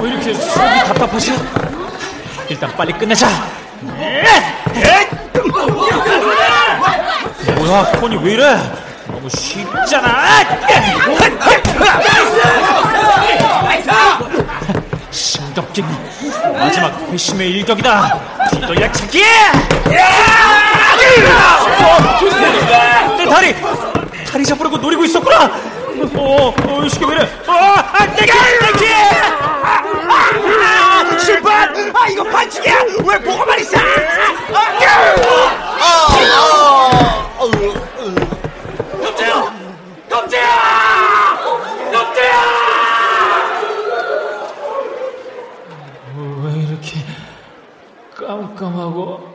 왜 0.00 0.10
이렇게 0.10 0.34
속이 0.34 0.84
답답하지? 0.86 1.32
일단 2.48 2.76
빨리 2.76 2.92
끝내자. 2.92 3.28
뭐야, 7.56 7.92
폰이 7.92 8.16
왜 8.22 8.32
이래? 8.32 8.56
너무 9.06 9.28
쉽잖아. 9.28 10.44
신덕진 15.10 15.84
마지막 16.54 17.00
회심의 17.10 17.50
일격이다. 17.50 18.20
뒤돌려 18.50 18.90
차기! 18.92 19.22
내 23.18 23.24
다리! 23.28 23.54
다리 24.32 24.44
잡으려고 24.46 24.78
노리고 24.78 25.04
있었구나! 25.04 25.44
어, 25.44 26.54
어, 26.56 26.84
이게 26.86 27.04
왜 27.04 27.16
이래? 27.16 27.22
어, 27.46 27.52
아, 27.52 28.06
내가! 28.14 28.34
내가! 28.80 29.12
실판! 31.18 31.94
아 31.94 32.08
이거 32.08 32.24
반칙이야! 32.24 32.78
왜 33.04 33.18
보고만 33.20 33.60
있어! 33.60 33.76
깜짝이야! 39.02 39.52
깜짝이야! 40.08 40.48
깜짝이야! 41.92 42.32
왜 46.42 46.52
이렇게 46.58 47.00
깜깜하고 48.16 49.28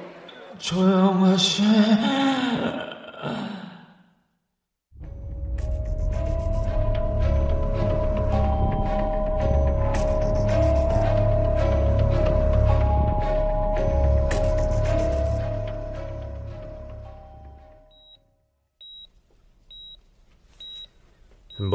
조용하지? 0.57 1.61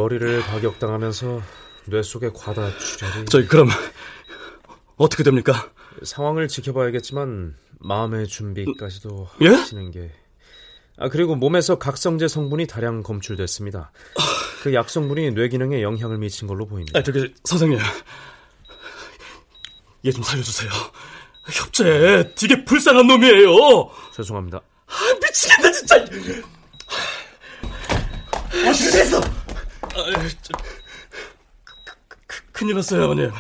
머리를 0.03 0.43
가격당하면서 0.43 1.43
뇌 1.87 2.03
속에 2.03 2.31
과다 2.35 2.77
출혈이 2.77 3.27
저희 3.27 3.47
그럼 3.47 3.69
어떻게 4.97 5.23
됩니까? 5.23 5.71
상황을 6.03 6.49
지켜봐야겠지만 6.49 7.55
마음의 7.79 8.27
준비까지도 8.27 9.29
예? 9.43 9.49
하시는 9.49 9.91
게 9.93 10.11
아, 10.99 11.09
그리고 11.09 11.37
몸에서 11.37 11.79
각성제 11.79 12.27
성분이 12.29 12.67
다량 12.67 13.03
검출됐습니다. 13.03 13.93
그 14.63 14.73
약 14.75 14.91
성분이 14.91 15.33
뇌 15.33 15.49
기능에 15.49 15.83
영향을 15.83 16.19
미친 16.19 16.47
걸로 16.49 16.67
보입니다. 16.67 16.99
아, 16.99 17.03
저기 17.03 17.33
선생님, 17.45 17.79
얘 20.05 20.11
좀 20.11 20.23
살려주세요. 20.23 20.71
협재 21.51 22.33
되게 22.37 22.65
불쌍한 22.65 23.07
놈이에요. 23.07 23.91
죄송합니다. 24.15 24.61
아, 24.87 24.95
미치겠다 25.23 25.73
진짜. 25.73 25.97
어떻게 28.69 28.91
됐어? 28.91 29.21
아, 29.95 30.28
저, 30.43 30.53
큰일 32.53 32.74
났어요, 32.76 33.05
아버님. 33.05 33.30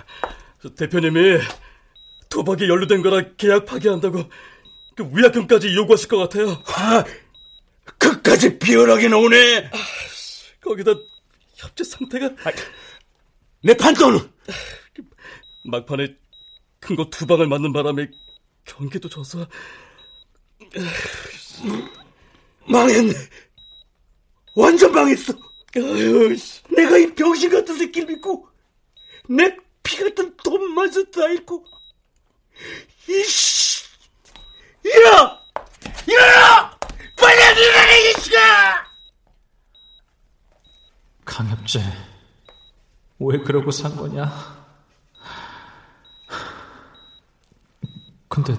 저 0.62 0.68
대표님이 0.74 1.38
도박에 2.28 2.68
연루된 2.68 3.02
거라 3.02 3.22
계약 3.36 3.66
파기한다고 3.66 4.24
그 4.96 5.10
위약금까지 5.12 5.74
요구하실 5.74 6.08
것 6.08 6.18
같아요. 6.18 6.62
아, 6.66 7.04
그까지 7.98 8.58
비열하게 8.58 9.08
나오네. 9.08 9.66
아, 9.72 9.78
거기다 10.60 10.92
협재 11.56 11.84
상태가 11.84 12.30
내 13.64 13.74
판돈 13.76 14.30
막판에 15.64 16.16
큰 16.80 16.96
거 16.96 17.08
두 17.10 17.26
방을 17.26 17.46
맞는 17.46 17.72
바람에 17.72 18.08
경기도 18.64 19.08
져서 19.08 19.46
망했네. 22.68 23.12
완전 24.56 24.92
망했어. 24.92 25.32
아유, 25.76 26.36
내가 26.70 26.98
이 26.98 27.14
병신 27.14 27.50
같은 27.50 27.76
새끼를 27.78 28.08
믿고 28.14 28.48
내 29.28 29.62
피 29.82 29.98
같은 29.98 30.36
돈 30.42 30.74
마저 30.74 31.02
다 31.04 31.26
잃고 31.28 31.64
이씨 33.08 33.84
일어나 34.84 35.40
일어나 36.06 36.78
빨리 37.16 37.60
일어나 37.60 37.96
이 37.96 38.20
씨가 38.20 38.92
강협재, 41.24 41.80
왜 43.20 43.38
그러고 43.38 43.70
산 43.70 43.96
거냐? 43.96 44.30
근데 48.28 48.54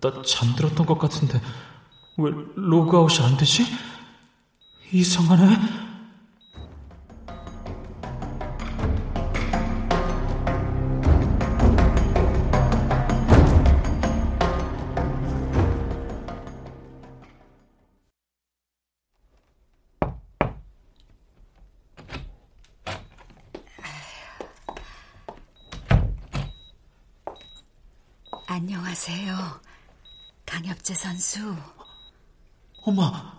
나 0.00 0.22
잠들었던 0.22 0.84
것 0.84 0.98
같은데 0.98 1.40
왜 2.18 2.30
로그아웃이 2.56 3.24
안 3.24 3.36
되지? 3.36 3.64
이상하네. 4.92 5.89
안녕하세요. 29.00 29.60
강협재 30.44 30.92
선수. 30.92 31.56
엄마, 32.82 33.32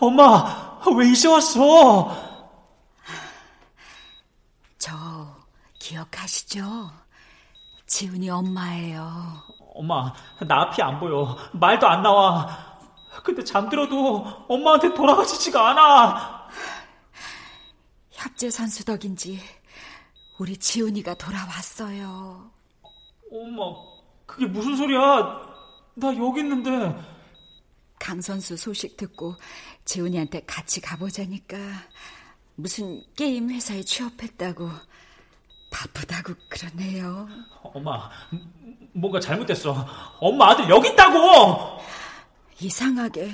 엄마, 0.00 0.80
왜 0.96 1.08
이제 1.08 1.28
왔어? 1.28 2.10
저 4.78 4.90
기억하시죠? 5.78 6.90
지훈이 7.86 8.28
엄마예요. 8.28 9.44
엄마, 9.72 10.12
나 10.40 10.62
앞이 10.62 10.82
안 10.82 10.98
보여. 10.98 11.36
말도 11.52 11.86
안 11.86 12.02
나와. 12.02 12.80
근데 13.22 13.44
잠들어도 13.44 14.46
엄마한테 14.48 14.94
돌아가지지가 14.94 15.70
않아. 15.70 16.48
협재 18.10 18.50
선수 18.50 18.84
덕인지 18.84 19.40
우리 20.40 20.56
지훈이가 20.56 21.14
돌아왔어요. 21.14 22.50
엄마, 23.30 23.91
그게 24.32 24.46
무슨 24.46 24.74
소리야? 24.76 24.98
나 25.94 26.16
여기 26.16 26.40
있는데. 26.40 26.70
강 27.98 28.20
선수 28.20 28.56
소식 28.56 28.96
듣고 28.96 29.36
지훈이한테 29.84 30.40
같이 30.46 30.80
가보자니까 30.80 31.56
무슨 32.56 33.02
게임 33.14 33.50
회사에 33.50 33.82
취업했다고 33.82 34.68
바쁘다고 35.70 36.34
그러네요. 36.48 37.28
엄마, 37.62 38.10
뭔가 38.92 39.20
잘못됐어. 39.20 39.86
엄마 40.18 40.50
아들 40.50 40.68
여기 40.70 40.88
있다고! 40.88 41.78
이상하게 42.58 43.30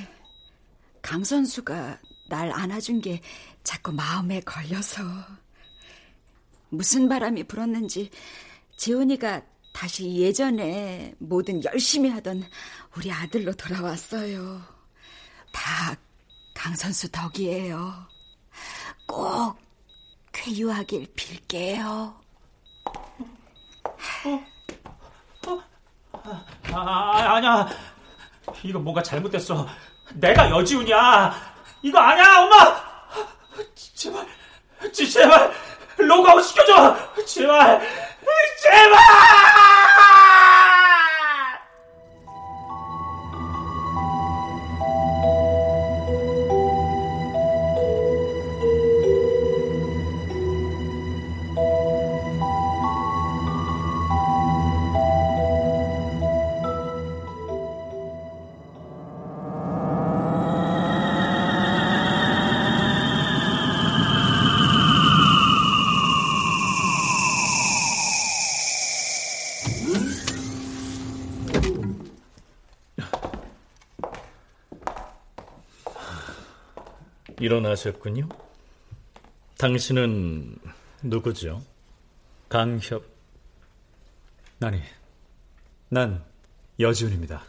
강 1.01 1.23
선수가 1.25 1.99
날 2.29 2.51
안아준 2.53 3.01
게 3.01 3.21
자꾸 3.63 3.93
마음에 3.93 4.41
걸려서 4.41 5.03
무슨 6.69 7.09
바람이 7.09 7.45
불었는지 7.45 8.11
지훈이가 8.77 9.43
다시 9.79 10.13
예전에 10.17 11.15
뭐든 11.19 11.63
열심히 11.63 12.11
하던 12.11 12.43
우리 12.97 13.13
아들로 13.13 13.53
돌아왔어요. 13.53 14.61
다 15.53 15.97
강 16.61 16.75
선수 16.75 17.09
덕이에요. 17.13 17.95
꼭 19.07 19.57
쾌유하길 20.33 21.07
빌게요. 21.15 22.21
어? 25.47 25.65
아, 26.73 27.35
아니야. 27.37 27.69
이거 28.65 28.81
뭔가 28.81 29.01
잘못됐어. 29.01 29.69
내가 30.15 30.51
여지훈이야. 30.51 31.33
이거 31.83 32.01
아니야, 32.01 32.41
엄마! 32.41 32.83
제발, 33.95 34.27
제발, 34.93 35.53
로그아웃 35.97 36.45
시켜줘! 36.45 37.25
제발, 37.25 37.81
제발! 38.63 39.98
일어나셨군요. 77.53 78.29
당신은 79.57 80.57
누구죠? 81.03 81.65
강협. 82.51 83.07
아니, 84.61 84.83
난 85.89 86.23
여지훈입니다. 86.79 87.43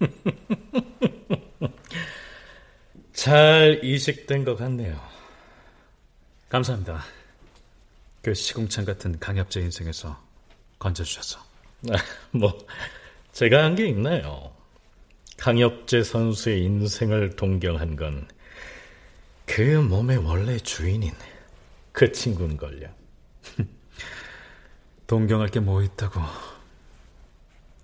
잘 3.14 3.80
이식된 3.82 4.44
것 4.44 4.56
같네요. 4.56 5.00
감사합니다. 6.50 7.02
그 8.20 8.34
시궁창 8.34 8.84
같은 8.84 9.18
강협제 9.18 9.60
인생에서 9.62 10.22
건져주셔서. 10.78 11.40
아, 11.90 11.96
뭐, 12.32 12.58
제가 13.32 13.64
한 13.64 13.74
게 13.76 13.86
있나요? 13.88 14.52
강협재 15.38 16.02
선수의 16.02 16.62
인생을 16.64 17.36
동경한 17.36 17.96
건 17.96 18.28
그 19.46 19.60
몸의 19.60 20.18
원래 20.18 20.58
주인인 20.58 21.12
그 21.92 22.12
친구인걸요. 22.12 22.88
동경할 25.06 25.48
게 25.48 25.60
뭐 25.60 25.82
있다고. 25.82 26.20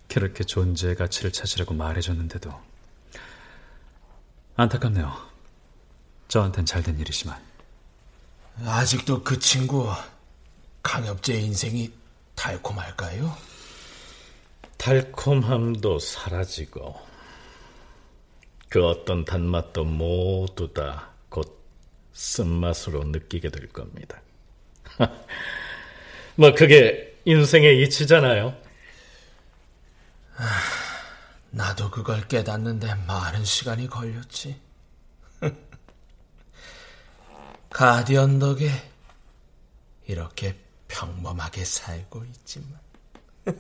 그렇게 0.09 0.45
존재의 0.45 0.95
가치를 0.97 1.33
찾으려고 1.33 1.73
말해줬는데도. 1.73 2.53
안타깝네요. 4.57 5.11
저한텐 6.29 6.67
잘된 6.67 6.99
일이지만. 6.99 7.41
아직도 8.67 9.23
그 9.23 9.39
친구 9.39 9.91
강엽재 10.83 11.35
인생이 11.35 11.91
달콤할까요? 12.35 13.35
달콤함도 14.77 15.99
사라지고 16.01 17.01
그 18.69 18.85
어떤 18.85 19.25
단맛도 19.25 19.85
모두 19.85 20.71
다곧 20.75 21.12
쓴맛으로 22.13 23.05
느끼게 23.05 23.51
될 23.51 23.69
겁니다. 23.69 24.21
뭐 26.37 26.55
그게 26.55 27.19
인생의 27.25 27.83
이치잖아요. 27.83 28.57
나도 31.51 31.91
그걸 31.91 32.27
깨닫는데 32.29 32.95
많은 33.07 33.45
시간이 33.45 33.87
걸렸지. 33.89 34.61
가디언 37.71 38.39
덕에 38.39 38.71
이렇게 40.07 40.59
평범하게 40.89 41.65
살고 41.65 42.25
있지만. 42.25 42.79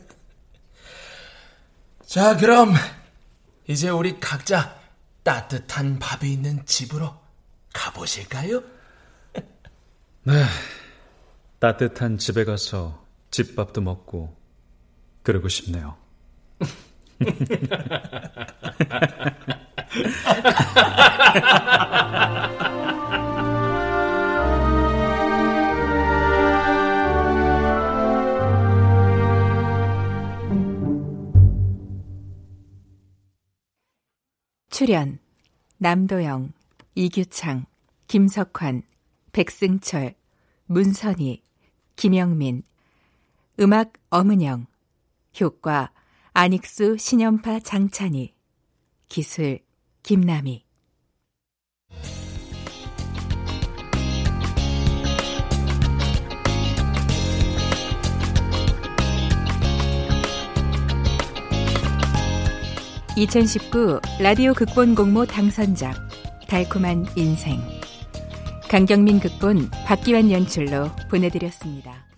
자, 2.06 2.36
그럼 2.36 2.74
이제 3.68 3.88
우리 3.88 4.18
각자 4.20 4.78
따뜻한 5.22 5.98
밥이 5.98 6.32
있는 6.32 6.64
집으로 6.66 7.21
가보실까요? 7.72 8.62
네. 10.24 10.44
따뜻한 11.58 12.18
집에 12.18 12.44
가서 12.44 13.06
집밥도 13.30 13.80
먹고 13.80 14.36
그러고 15.22 15.48
싶네요. 15.48 15.96
출연 34.70 35.18
남도영, 35.78 36.52
이규창, 36.94 37.64
김석환, 38.06 38.82
백승철, 39.32 40.14
문선희, 40.66 41.42
김영민 41.96 42.62
음악 43.60 43.94
엄은영 44.10 44.66
효과 45.40 45.90
안익수 46.34 46.98
신연파 46.98 47.60
장찬희 47.60 48.34
기술 49.08 49.60
김남희. 50.02 50.64
(2019) 63.16 64.00
라디오 64.20 64.54
극본 64.54 64.94
공모 64.94 65.24
당선작 65.26 66.11
달콤한 66.52 67.06
인생 67.16 67.58
강경민 68.68 69.20
극본 69.20 69.70
박기환 69.86 70.30
연출로 70.30 70.90
보내드렸습니다. 71.10 72.11